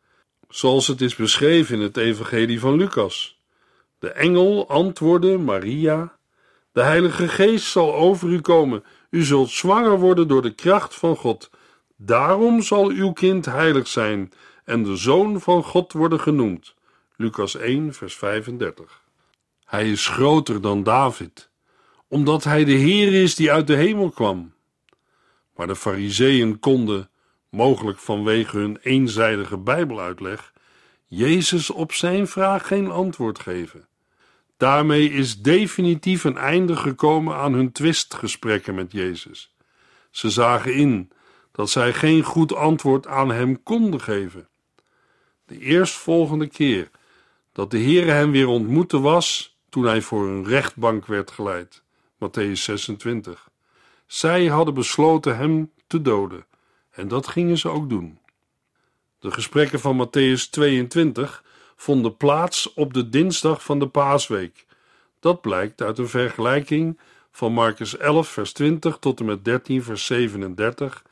zoals 0.49 0.87
het 0.87 1.01
is 1.01 1.17
beschreven 1.17 1.77
in 1.77 1.83
het 1.83 1.97
Evangelie 1.97 2.61
van 2.61 2.77
Lucas. 2.77 3.41
De 3.99 4.11
engel 4.11 4.69
antwoordde 4.69 5.39
Maria: 5.39 6.17
De 6.73 6.83
Heilige 6.83 7.29
Geest 7.29 7.67
zal 7.67 7.95
over 7.95 8.29
u 8.29 8.41
komen, 8.41 8.85
u 9.11 9.23
zult 9.23 9.51
zwanger 9.51 9.99
worden 9.99 10.29
door 10.29 10.43
de 10.43 10.55
kracht 10.55 10.95
van 10.95 11.17
God. 11.17 11.51
Daarom 12.05 12.62
zal 12.62 12.88
uw 12.88 13.12
kind 13.12 13.45
heilig 13.45 13.88
zijn 13.88 14.33
en 14.65 14.83
de 14.83 14.97
zoon 14.97 15.41
van 15.41 15.65
God 15.65 15.93
worden 15.93 16.21
genoemd. 16.21 16.75
Lucas 17.17 17.57
1, 17.57 17.95
vers 17.95 18.17
35. 18.17 19.03
Hij 19.65 19.91
is 19.91 20.09
groter 20.09 20.61
dan 20.61 20.83
David, 20.83 21.51
omdat 22.09 22.45
hij 22.45 22.65
de 22.65 22.73
Heer 22.73 23.23
is 23.23 23.35
die 23.35 23.53
uit 23.53 23.67
de 23.67 23.75
hemel 23.75 24.11
kwam. 24.11 24.53
Maar 25.57 25.67
de 25.67 25.77
Fariseeën 25.77 26.59
konden, 26.59 27.11
mogelijk 27.49 27.99
vanwege 27.99 28.59
hun 28.59 28.79
eenzijdige 28.83 29.57
Bijbeluitleg, 29.57 30.53
Jezus 31.07 31.71
op 31.71 31.93
zijn 31.93 32.27
vraag 32.27 32.67
geen 32.67 32.91
antwoord 32.91 33.38
geven. 33.38 33.87
Daarmee 34.57 35.11
is 35.11 35.43
definitief 35.43 36.25
een 36.25 36.37
einde 36.37 36.77
gekomen 36.77 37.35
aan 37.37 37.53
hun 37.53 37.73
twistgesprekken 37.73 38.75
met 38.75 38.93
Jezus. 38.93 39.55
Ze 40.11 40.31
zagen 40.31 40.75
in 40.75 41.11
dat 41.53 41.71
zij 41.71 41.93
geen 41.93 42.23
goed 42.23 42.55
antwoord 42.55 43.07
aan 43.07 43.31
hem 43.31 43.62
konden 43.62 44.01
geven. 44.01 44.49
De 45.45 45.59
eerstvolgende 45.59 46.47
keer 46.47 46.91
dat 47.53 47.71
de 47.71 47.79
Heere 47.79 48.11
hem 48.11 48.31
weer 48.31 48.47
ontmoette 48.47 49.01
was 49.01 49.57
toen 49.69 49.85
hij 49.85 50.03
voor 50.03 50.29
een 50.29 50.45
rechtbank 50.45 51.07
werd 51.07 51.31
geleid. 51.31 51.83
Matthäus 52.15 52.53
26. 52.53 53.51
Zij 54.07 54.47
hadden 54.47 54.75
besloten 54.75 55.37
hem 55.37 55.71
te 55.87 56.03
doden 56.03 56.47
en 56.91 57.09
dat 57.09 57.27
gingen 57.27 57.59
ze 57.59 57.69
ook 57.69 57.88
doen. 57.88 58.19
De 59.19 59.31
gesprekken 59.31 59.81
van 59.81 60.07
Matthäus 60.07 60.51
22 60.51 61.45
vonden 61.77 62.17
plaats 62.17 62.73
op 62.75 62.95
de 62.95 63.09
dinsdag 63.09 63.65
van 63.65 63.79
de 63.79 63.88
Paasweek. 63.88 64.67
Dat 65.21 65.41
blijkt 65.41 65.83
uit 65.83 65.99
een 65.99 66.09
vergelijking 66.09 66.99
van 67.31 67.53
Marcus 67.53 67.97
11, 67.97 68.29
vers 68.29 68.53
20 68.53 68.99
tot 68.99 69.21
en 69.21 69.27
met 69.27 69.45
13, 69.45 69.83
vers 69.83 70.07
37 70.07 71.03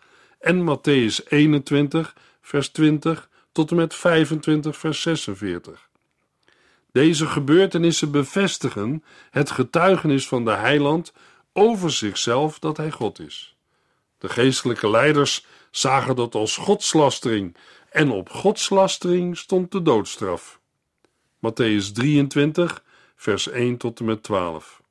en 0.41 0.65
Matthäus 0.65 1.29
21, 1.29 2.15
vers 2.41 2.69
20 2.69 3.29
tot 3.53 3.71
en 3.71 3.77
met 3.77 3.95
25, 3.95 4.77
vers 4.77 5.03
46. 5.03 5.89
Deze 6.93 7.27
gebeurtenissen 7.27 8.11
bevestigen 8.11 9.05
het 9.31 9.51
getuigenis 9.51 10.29
van 10.29 10.45
de 10.45 10.51
heiland 10.51 11.13
over 11.53 11.91
zichzelf 11.91 12.59
dat 12.59 12.77
hij 12.77 12.91
God 12.91 13.19
is. 13.19 13.57
De 14.19 14.29
geestelijke 14.29 14.91
leiders 14.91 15.47
zagen 15.71 16.17
dat 16.17 16.35
als 16.35 16.57
godslastering 16.57 17.57
en 17.91 18.11
op 18.11 18.29
godslastering 18.29 19.39
stond 19.39 19.73
de 19.73 19.83
doodstraf. 19.83 20.61
Matthäus 21.37 21.93
23, 21.93 22.83
vers 23.17 23.49
1 23.49 23.77
tot 23.77 23.99
en 23.99 24.05
met 24.05 24.23
12. 24.23 24.83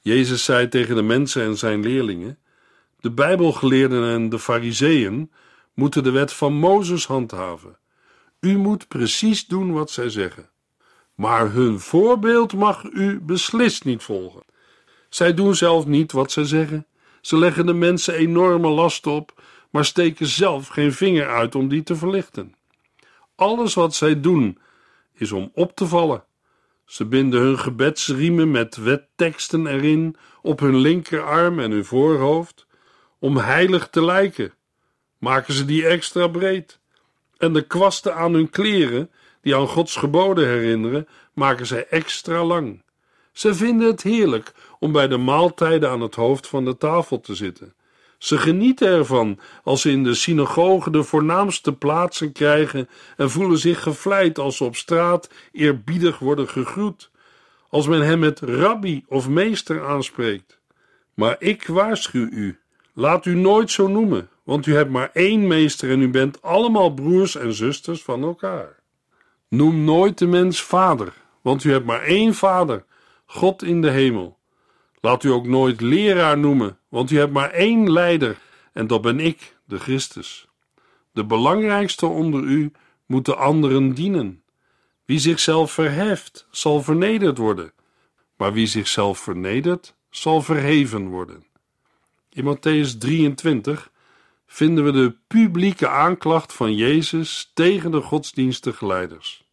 Jezus 0.00 0.44
zei 0.44 0.68
tegen 0.68 0.94
de 0.94 1.02
mensen 1.02 1.42
en 1.42 1.58
zijn 1.58 1.80
leerlingen: 1.80 2.38
De 3.00 3.10
Bijbelgeleerden 3.10 4.10
en 4.10 4.28
de 4.28 4.38
Fariseeën 4.38 5.30
moeten 5.74 6.02
de 6.02 6.10
wet 6.10 6.32
van 6.32 6.52
Mozes 6.52 7.06
handhaven. 7.06 7.78
U 8.40 8.56
moet 8.56 8.88
precies 8.88 9.46
doen 9.46 9.72
wat 9.72 9.90
zij 9.90 10.08
zeggen. 10.08 10.50
Maar 11.14 11.52
hun 11.52 11.80
voorbeeld 11.80 12.52
mag 12.52 12.84
u 12.84 13.20
beslist 13.20 13.84
niet 13.84 14.02
volgen. 14.02 14.42
Zij 15.08 15.34
doen 15.34 15.54
zelf 15.54 15.86
niet 15.86 16.12
wat 16.12 16.32
zij 16.32 16.44
zeggen. 16.44 16.86
Ze 17.20 17.38
leggen 17.38 17.66
de 17.66 17.72
mensen 17.72 18.14
enorme 18.14 18.68
last 18.68 19.06
op, 19.06 19.42
maar 19.70 19.84
steken 19.84 20.26
zelf 20.26 20.68
geen 20.68 20.92
vinger 20.92 21.28
uit 21.28 21.54
om 21.54 21.68
die 21.68 21.82
te 21.82 21.96
verlichten. 21.96 22.54
Alles 23.34 23.74
wat 23.74 23.94
zij 23.94 24.20
doen 24.20 24.58
is 25.14 25.32
om 25.32 25.50
op 25.54 25.76
te 25.76 25.86
vallen. 25.86 26.24
Ze 26.84 27.04
binden 27.04 27.40
hun 27.40 27.58
gebedsriemen 27.58 28.50
met 28.50 28.76
wetteksten 28.76 29.66
erin 29.66 30.16
op 30.42 30.60
hun 30.60 30.76
linkerarm 30.76 31.58
en 31.60 31.70
hun 31.70 31.84
voorhoofd, 31.84 32.65
om 33.26 33.36
heilig 33.36 33.88
te 33.88 34.04
lijken. 34.04 34.52
Maken 35.18 35.54
ze 35.54 35.64
die 35.64 35.86
extra 35.86 36.28
breed. 36.28 36.78
En 37.36 37.52
de 37.52 37.66
kwasten 37.66 38.14
aan 38.14 38.32
hun 38.32 38.50
kleren, 38.50 39.10
die 39.40 39.56
aan 39.56 39.68
Gods 39.68 39.96
geboden 39.96 40.46
herinneren, 40.46 41.08
maken 41.34 41.66
zij 41.66 41.86
extra 41.86 42.44
lang. 42.44 42.82
Ze 43.32 43.54
vinden 43.54 43.86
het 43.86 44.02
heerlijk 44.02 44.52
om 44.78 44.92
bij 44.92 45.08
de 45.08 45.16
maaltijden 45.16 45.90
aan 45.90 46.00
het 46.00 46.14
hoofd 46.14 46.46
van 46.46 46.64
de 46.64 46.76
tafel 46.76 47.20
te 47.20 47.34
zitten. 47.34 47.74
Ze 48.18 48.38
genieten 48.38 48.88
ervan 48.88 49.38
als 49.64 49.80
ze 49.80 49.90
in 49.90 50.04
de 50.04 50.14
synagoge 50.14 50.90
de 50.90 51.02
voornaamste 51.02 51.72
plaatsen 51.72 52.32
krijgen 52.32 52.88
en 53.16 53.30
voelen 53.30 53.58
zich 53.58 53.82
gevleid 53.82 54.38
als 54.38 54.56
ze 54.56 54.64
op 54.64 54.76
straat 54.76 55.30
eerbiedig 55.52 56.18
worden 56.18 56.48
gegroet, 56.48 57.10
als 57.68 57.86
men 57.86 58.02
hem 58.02 58.18
met 58.18 58.40
rabbi 58.40 59.04
of 59.08 59.28
meester 59.28 59.86
aanspreekt. 59.86 60.58
Maar 61.14 61.36
ik 61.38 61.66
waarschuw 61.66 62.28
u, 62.30 62.58
laat 62.96 63.26
u 63.26 63.34
nooit 63.34 63.70
zo 63.70 63.88
noemen, 63.88 64.28
want 64.42 64.66
u 64.66 64.74
hebt 64.74 64.90
maar 64.90 65.10
één 65.12 65.46
meester 65.46 65.90
en 65.90 66.00
u 66.00 66.08
bent 66.08 66.42
allemaal 66.42 66.94
broers 66.94 67.36
en 67.36 67.54
zusters 67.54 68.02
van 68.02 68.22
elkaar. 68.22 68.82
Noem 69.48 69.84
nooit 69.84 70.18
de 70.18 70.26
mens 70.26 70.62
vader, 70.62 71.12
want 71.42 71.64
u 71.64 71.70
hebt 71.70 71.84
maar 71.84 72.02
één 72.02 72.34
vader, 72.34 72.84
God 73.26 73.62
in 73.62 73.80
de 73.80 73.90
hemel. 73.90 74.38
Laat 75.00 75.24
u 75.24 75.30
ook 75.30 75.46
nooit 75.46 75.80
leraar 75.80 76.38
noemen, 76.38 76.78
want 76.88 77.10
u 77.10 77.18
hebt 77.18 77.32
maar 77.32 77.50
één 77.50 77.92
leider, 77.92 78.38
en 78.72 78.86
dat 78.86 79.02
ben 79.02 79.20
ik, 79.20 79.56
de 79.64 79.78
Christus. 79.78 80.48
De 81.12 81.24
belangrijkste 81.24 82.06
onder 82.06 82.42
u 82.42 82.72
moet 83.06 83.24
de 83.24 83.34
anderen 83.34 83.94
dienen. 83.94 84.42
Wie 85.04 85.18
zichzelf 85.18 85.72
verheft, 85.72 86.46
zal 86.50 86.82
vernederd 86.82 87.38
worden, 87.38 87.72
maar 88.36 88.52
wie 88.52 88.66
zichzelf 88.66 89.18
vernedert, 89.18 89.94
zal 90.10 90.42
verheven 90.42 91.08
worden. 91.08 91.46
In 92.36 92.44
Matthäus 92.44 92.98
23 92.98 93.90
vinden 94.46 94.84
we 94.84 94.92
de 94.92 95.16
publieke 95.26 95.88
aanklacht 95.88 96.52
van 96.52 96.74
Jezus 96.74 97.50
tegen 97.54 97.90
de 97.90 98.00
godsdienstige 98.00 98.86
leiders. 98.86 99.44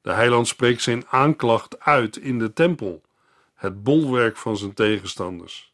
De 0.00 0.12
heiland 0.12 0.48
spreekt 0.48 0.82
zijn 0.82 1.06
aanklacht 1.08 1.80
uit 1.80 2.16
in 2.16 2.38
de 2.38 2.52
tempel, 2.52 3.02
het 3.54 3.82
bolwerk 3.82 4.36
van 4.36 4.56
zijn 4.56 4.74
tegenstanders. 4.74 5.72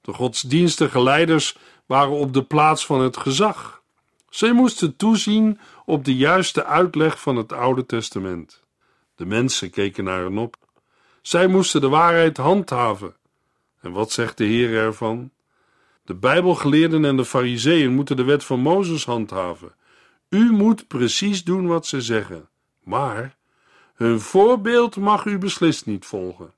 De 0.00 0.12
godsdienstige 0.12 1.02
leiders 1.02 1.56
waren 1.86 2.14
op 2.14 2.32
de 2.32 2.44
plaats 2.44 2.86
van 2.86 3.00
het 3.00 3.16
gezag. 3.16 3.82
Zij 4.28 4.52
moesten 4.52 4.96
toezien 4.96 5.60
op 5.84 6.04
de 6.04 6.16
juiste 6.16 6.64
uitleg 6.64 7.20
van 7.20 7.36
het 7.36 7.52
Oude 7.52 7.86
Testament. 7.86 8.62
De 9.16 9.26
mensen 9.26 9.70
keken 9.70 10.04
naar 10.04 10.22
hen 10.22 10.38
op. 10.38 10.56
Zij 11.22 11.46
moesten 11.46 11.80
de 11.80 11.88
waarheid 11.88 12.36
handhaven. 12.36 13.16
En 13.80 13.92
wat 13.92 14.12
zegt 14.12 14.36
de 14.36 14.44
Heer 14.44 14.74
ervan? 14.74 15.32
De 16.04 16.14
Bijbelgeleerden 16.14 17.04
en 17.04 17.16
de 17.16 17.24
Fariseeën 17.24 17.94
moeten 17.94 18.16
de 18.16 18.24
wet 18.24 18.44
van 18.44 18.60
Mozes 18.60 19.04
handhaven. 19.04 19.74
U 20.28 20.52
moet 20.52 20.86
precies 20.86 21.44
doen 21.44 21.66
wat 21.66 21.86
ze 21.86 22.00
zeggen, 22.00 22.48
maar 22.82 23.36
hun 23.94 24.20
voorbeeld 24.20 24.96
mag 24.96 25.24
u 25.24 25.38
beslist 25.38 25.86
niet 25.86 26.04
volgen. 26.04 26.54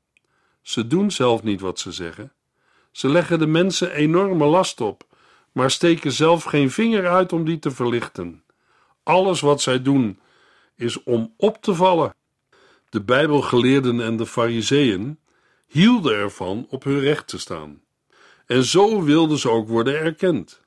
Ze 0.63 0.87
doen 0.87 1.11
zelf 1.11 1.43
niet 1.43 1.61
wat 1.61 1.79
ze 1.79 1.93
zeggen. 1.93 2.33
Ze 2.91 3.09
leggen 3.09 3.39
de 3.39 3.47
mensen 3.47 3.93
enorme 3.93 4.45
last 4.45 4.81
op, 4.81 5.07
maar 5.53 5.71
steken 5.71 6.13
zelf 6.13 6.45
geen 6.45 6.71
vinger 6.71 7.09
uit 7.09 7.33
om 7.33 7.45
die 7.45 7.59
te 7.59 7.71
verlichten. 7.71 8.43
Alles 9.03 9.41
wat 9.41 9.61
zij 9.61 9.83
doen 9.83 10.19
is 10.75 11.03
om 11.03 11.35
op 11.37 11.63
te 11.63 11.75
vallen. 11.75 12.15
De 12.89 13.03
Bijbelgeleerden 13.03 14.01
en 14.01 14.17
de 14.17 14.27
Fariseeën 14.27 15.19
hielden 15.67 16.15
ervan 16.15 16.67
op 16.69 16.85
hun 16.85 17.01
recht 17.01 17.29
te 17.29 17.39
staan. 17.39 17.85
En 18.47 18.65
zo 18.65 19.03
wilden 19.03 19.39
ze 19.39 19.51
ook 19.51 19.69
worden 19.69 19.99
erkend. 19.99 20.61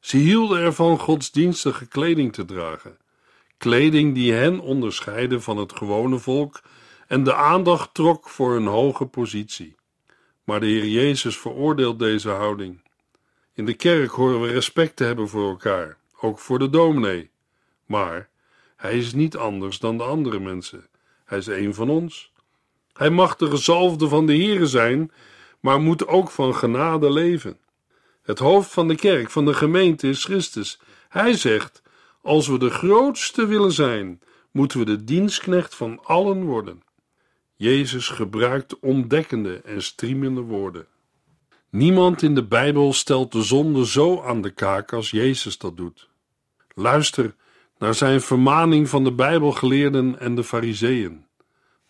Ze 0.00 0.16
hielden 0.16 0.60
ervan 0.60 0.98
godsdienstige 0.98 1.86
kleding 1.86 2.32
te 2.32 2.44
dragen, 2.44 2.98
kleding 3.58 4.14
die 4.14 4.32
hen 4.32 4.60
onderscheidde 4.60 5.40
van 5.40 5.56
het 5.56 5.72
gewone 5.72 6.18
volk 6.18 6.62
en 7.06 7.24
de 7.24 7.34
aandacht 7.34 7.94
trok 7.94 8.28
voor 8.28 8.56
een 8.56 8.66
hoge 8.66 9.06
positie. 9.06 9.76
Maar 10.44 10.60
de 10.60 10.66
Heer 10.66 10.86
Jezus 10.86 11.38
veroordeelt 11.38 11.98
deze 11.98 12.28
houding. 12.28 12.82
In 13.54 13.66
de 13.66 13.74
kerk 13.74 14.10
horen 14.10 14.40
we 14.40 14.48
respect 14.48 14.96
te 14.96 15.04
hebben 15.04 15.28
voor 15.28 15.48
elkaar, 15.48 15.96
ook 16.20 16.38
voor 16.38 16.58
de 16.58 16.70
dominee. 16.70 17.30
Maar 17.86 18.28
hij 18.76 18.98
is 18.98 19.12
niet 19.12 19.36
anders 19.36 19.78
dan 19.78 19.96
de 19.96 20.04
andere 20.04 20.40
mensen. 20.40 20.86
Hij 21.24 21.38
is 21.38 21.46
een 21.46 21.74
van 21.74 21.90
ons. 21.90 22.32
Hij 22.92 23.10
mag 23.10 23.36
de 23.36 23.50
gezalfde 23.50 24.08
van 24.08 24.26
de 24.26 24.36
Heere 24.36 24.66
zijn, 24.66 25.12
maar 25.62 25.80
moet 25.80 26.06
ook 26.06 26.30
van 26.30 26.54
genade 26.54 27.12
leven. 27.12 27.58
Het 28.22 28.38
hoofd 28.38 28.70
van 28.70 28.88
de 28.88 28.94
kerk, 28.94 29.30
van 29.30 29.44
de 29.44 29.54
gemeente 29.54 30.08
is 30.08 30.24
Christus. 30.24 30.80
Hij 31.08 31.32
zegt: 31.32 31.82
Als 32.22 32.48
we 32.48 32.58
de 32.58 32.70
grootste 32.70 33.46
willen 33.46 33.72
zijn, 33.72 34.20
moeten 34.50 34.78
we 34.78 34.84
de 34.84 35.04
dienstknecht 35.04 35.74
van 35.74 36.04
allen 36.04 36.44
worden. 36.44 36.82
Jezus 37.56 38.08
gebruikt 38.08 38.78
ontdekkende 38.80 39.60
en 39.64 39.82
striemende 39.82 40.40
woorden. 40.40 40.86
Niemand 41.70 42.22
in 42.22 42.34
de 42.34 42.44
Bijbel 42.44 42.92
stelt 42.92 43.32
de 43.32 43.42
zonde 43.42 43.86
zo 43.86 44.22
aan 44.22 44.42
de 44.42 44.50
kaak 44.50 44.92
als 44.92 45.10
Jezus 45.10 45.58
dat 45.58 45.76
doet. 45.76 46.08
Luister 46.74 47.34
naar 47.78 47.94
zijn 47.94 48.20
vermaning 48.20 48.88
van 48.88 49.04
de 49.04 49.12
Bijbelgeleerden 49.12 50.18
en 50.18 50.34
de 50.34 50.44
Fariseeën. 50.44 51.26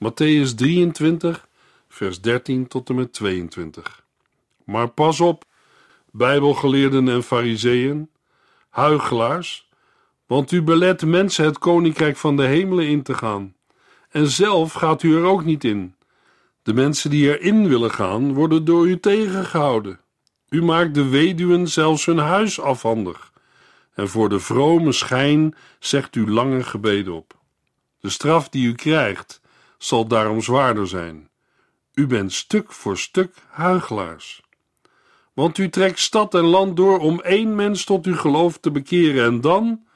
Matthäus 0.05 0.55
23, 0.55 1.49
vers 1.93 2.21
13 2.21 2.67
tot 2.67 2.89
en 2.89 2.95
met 2.95 3.13
22. 3.13 4.05
Maar 4.65 4.89
pas 4.89 5.21
op, 5.21 5.45
Bijbelgeleerden 6.11 7.09
en 7.09 7.23
Fariseeën, 7.23 8.11
huigelaars, 8.69 9.69
want 10.27 10.53
u 10.53 10.63
belet 10.63 11.07
mensen 11.07 11.45
het 11.45 11.59
koninkrijk 11.59 12.17
van 12.17 12.37
de 12.37 12.43
hemelen 12.43 12.87
in 12.87 13.03
te 13.03 13.15
gaan, 13.15 13.55
en 14.09 14.27
zelf 14.27 14.73
gaat 14.73 15.03
u 15.03 15.17
er 15.17 15.25
ook 15.25 15.45
niet 15.45 15.65
in. 15.65 15.95
De 16.63 16.75
mensen 16.75 17.11
die 17.11 17.39
erin 17.39 17.69
willen 17.69 17.91
gaan, 17.91 18.35
worden 18.35 18.65
door 18.65 18.89
u 18.89 19.01
tegengehouden. 19.01 20.01
U 20.49 20.63
maakt 20.63 20.95
de 20.95 21.09
weduwen 21.09 21.69
zelfs 21.69 22.05
hun 22.05 22.19
huis 22.19 22.61
afhandig, 22.61 23.33
en 23.95 24.09
voor 24.09 24.29
de 24.29 24.41
vrome 24.41 24.93
schijn 24.93 25.55
zegt 25.79 26.17
u 26.17 26.31
lange 26.31 26.63
gebeden 26.63 27.13
op. 27.13 27.39
De 28.01 28.09
straf 28.09 28.49
die 28.49 28.67
u 28.67 28.75
krijgt, 28.75 29.41
zal 29.79 30.07
daarom 30.07 30.41
zwaarder 30.41 30.89
zijn. 30.89 31.31
U 31.95 32.07
bent 32.07 32.33
stuk 32.33 32.73
voor 32.73 32.99
stuk 32.99 33.35
huigelaars. 33.49 34.43
Want 35.33 35.59
u 35.59 35.69
trekt 35.69 35.99
stad 35.99 36.35
en 36.35 36.45
land 36.45 36.77
door 36.77 36.99
om 36.99 37.21
één 37.21 37.55
mens 37.55 37.85
tot 37.85 38.07
uw 38.07 38.17
geloof 38.17 38.59
te 38.59 38.71
bekeren, 38.71 39.25
en 39.25 39.41
dan 39.41 39.87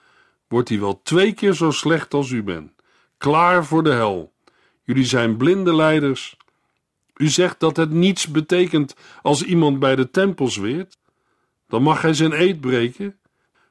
wordt 0.48 0.68
hij 0.68 0.80
wel 0.80 1.00
twee 1.02 1.32
keer 1.32 1.54
zo 1.54 1.70
slecht 1.70 2.14
als 2.14 2.30
u 2.30 2.42
bent, 2.42 2.72
klaar 3.18 3.64
voor 3.64 3.82
de 3.82 3.92
hel. 3.92 4.32
Jullie 4.82 5.04
zijn 5.04 5.37
blinde 5.37 5.74
leiders. 5.74 6.37
U 7.16 7.28
zegt 7.28 7.61
dat 7.61 7.76
het 7.76 7.90
niets 7.90 8.26
betekent 8.26 8.96
als 9.22 9.42
iemand 9.42 9.78
bij 9.78 9.96
de 9.96 10.11
tempel 10.11 10.48
zweert. 10.48 10.98
Dan 11.68 11.82
mag 11.82 12.02
hij 12.02 12.14
zijn 12.14 12.32
eed 12.32 12.61
breken. 12.61 13.18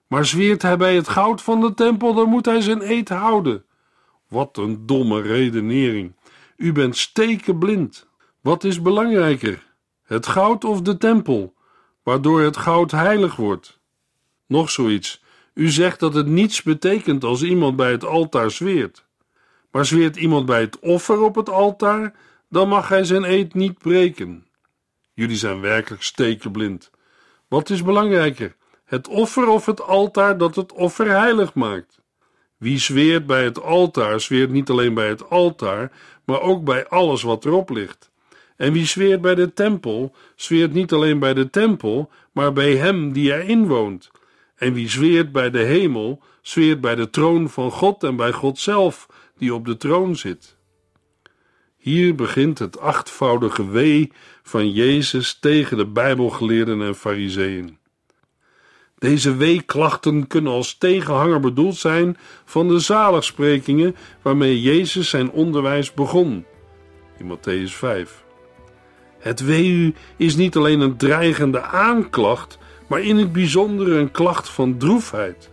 Maar 0.08 0.26
zweert 0.26 0.62
hij 0.62 0.78
bij 0.78 0.96
het 0.96 1.08
goud 1.08 1.42
van 1.42 1.62
de 1.62 1.74
tempel, 1.74 2.14
dan 2.14 2.30
moet 2.30 2.46
hij 2.46 2.62
zijn 2.62 2.82
eed 2.82 3.10
houden. 3.10 3.66
Wat 4.28 4.58
een 4.58 4.86
domme 4.86 5.22
redenering. 5.22 6.16
U 6.58 6.72
bent 6.72 6.98
stekenblind. 6.98 8.08
Wat 8.46 8.64
is 8.64 8.82
belangrijker, 8.82 9.64
het 10.04 10.28
goud 10.28 10.64
of 10.64 10.82
de 10.82 10.98
tempel, 10.98 11.54
waardoor 12.04 12.42
het 12.42 12.58
goud 12.58 12.92
heilig 12.92 13.36
wordt? 13.36 13.80
Nog 14.48 14.70
zoiets. 14.70 15.24
U 15.54 15.70
zegt 15.70 16.00
dat 16.00 16.14
het 16.14 16.28
niets 16.28 16.62
betekent 16.62 17.24
als 17.24 17.44
iemand 17.44 17.76
bij 17.76 17.92
het 17.92 18.04
altaar 18.04 18.52
zweert. 18.52 19.06
Maar 19.72 19.86
zweert 19.86 20.16
iemand 20.16 20.46
bij 20.46 20.62
het 20.62 20.80
offer 20.80 21.22
op 21.22 21.36
het 21.36 21.50
altaar, 21.50 22.14
dan 22.50 22.68
mag 22.68 22.88
hij 22.88 23.04
zijn 23.04 23.24
eed 23.24 23.54
niet 23.54 23.78
breken. 23.78 24.48
Jullie 25.14 25.38
zijn 25.38 25.62
werkelijk 25.62 26.04
stekenblind. 26.04 26.92
Wat 27.48 27.70
is 27.70 27.84
belangrijker, 27.84 28.56
het 28.84 29.08
offer 29.08 29.48
of 29.48 29.66
het 29.66 29.82
altaar 29.82 30.38
dat 30.38 30.56
het 30.56 30.74
offer 30.74 31.10
heilig 31.10 31.54
maakt? 31.54 32.02
Wie 32.58 32.80
zweert 32.80 33.26
bij 33.26 33.44
het 33.44 33.62
altaar, 33.62 34.20
zweert 34.20 34.52
niet 34.52 34.70
alleen 34.70 34.94
bij 34.94 35.08
het 35.08 35.30
altaar, 35.30 35.92
maar 36.26 36.42
ook 36.42 36.64
bij 36.64 36.88
alles 36.88 37.22
wat 37.22 37.46
erop 37.46 37.70
ligt. 37.70 38.14
En 38.56 38.74
wie 38.74 38.86
zweert 38.86 39.22
bij 39.22 39.36
de 39.36 39.54
tempel, 39.54 40.16
zweert 40.36 40.74
niet 40.74 40.92
alleen 40.92 41.20
bij 41.20 41.34
de 41.34 41.50
tempel, 41.50 42.10
maar 42.32 42.54
bij 42.54 42.76
hem 42.76 43.12
die 43.12 43.34
erin 43.34 43.68
woont. 43.68 44.12
En 44.56 44.74
wie 44.74 44.90
zweert 44.90 45.32
bij 45.32 45.50
de 45.50 45.60
hemel, 45.60 46.22
zweert 46.42 46.82
bij 46.82 46.96
de 46.96 47.10
troon 47.10 47.50
van 47.50 47.72
God 47.72 48.04
en 48.04 48.16
bij 48.16 48.32
God 48.32 48.60
zelf, 48.60 49.08
die 49.38 49.54
op 49.54 49.66
de 49.66 49.78
troon 49.78 50.16
zit. 50.16 50.58
Hier 51.78 52.16
begint 52.16 52.60
het 52.60 52.80
achtvoudige 52.80 53.70
wee 53.70 54.12
van 54.44 54.72
Jezus 54.72 55.40
tegen 55.40 55.78
de 55.78 55.86
Bijbelgeleerden 55.86 56.82
en 56.82 56.96
Fariseeën. 56.96 57.78
Deze 58.98 59.36
weeklachten 59.36 60.28
kunnen 60.28 60.52
als 60.52 60.78
tegenhanger 60.78 61.40
bedoeld 61.40 61.76
zijn 61.76 62.18
van 62.46 62.68
de 62.68 62.80
zaligsprekingen 62.80 63.96
waarmee 64.22 64.62
Jezus 64.62 65.10
zijn 65.10 65.32
onderwijs 65.32 65.94
begon. 65.94 66.46
In 67.18 67.38
Matthäus 67.38 67.72
5. 67.72 68.25
Het 69.26 69.40
wee 69.40 69.96
is 70.18 70.36
niet 70.36 70.56
alleen 70.56 70.80
een 70.80 70.98
dreigende 70.98 71.62
aanklacht, 71.62 72.58
maar 72.88 73.02
in 73.02 73.18
het 73.18 73.32
bijzonder 73.32 73.92
een 73.92 74.12
klacht 74.12 74.50
van 74.50 74.78
droefheid. 74.78 75.52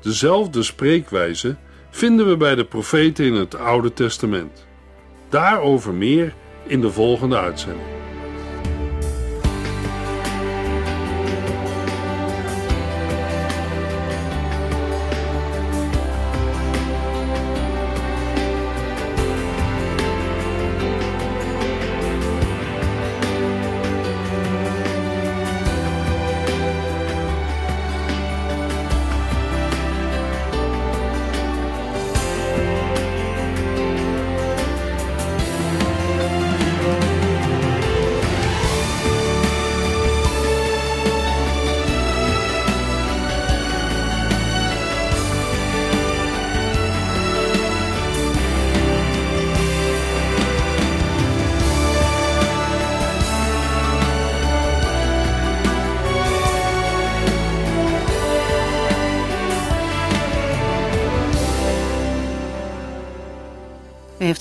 Dezelfde 0.00 0.62
spreekwijze 0.62 1.56
vinden 1.90 2.28
we 2.28 2.36
bij 2.36 2.54
de 2.54 2.64
profeten 2.64 3.24
in 3.24 3.34
het 3.34 3.58
Oude 3.58 3.92
Testament. 3.92 4.66
Daarover 5.28 5.92
meer 5.92 6.34
in 6.66 6.80
de 6.80 6.90
volgende 6.90 7.38
uitzending. 7.38 7.88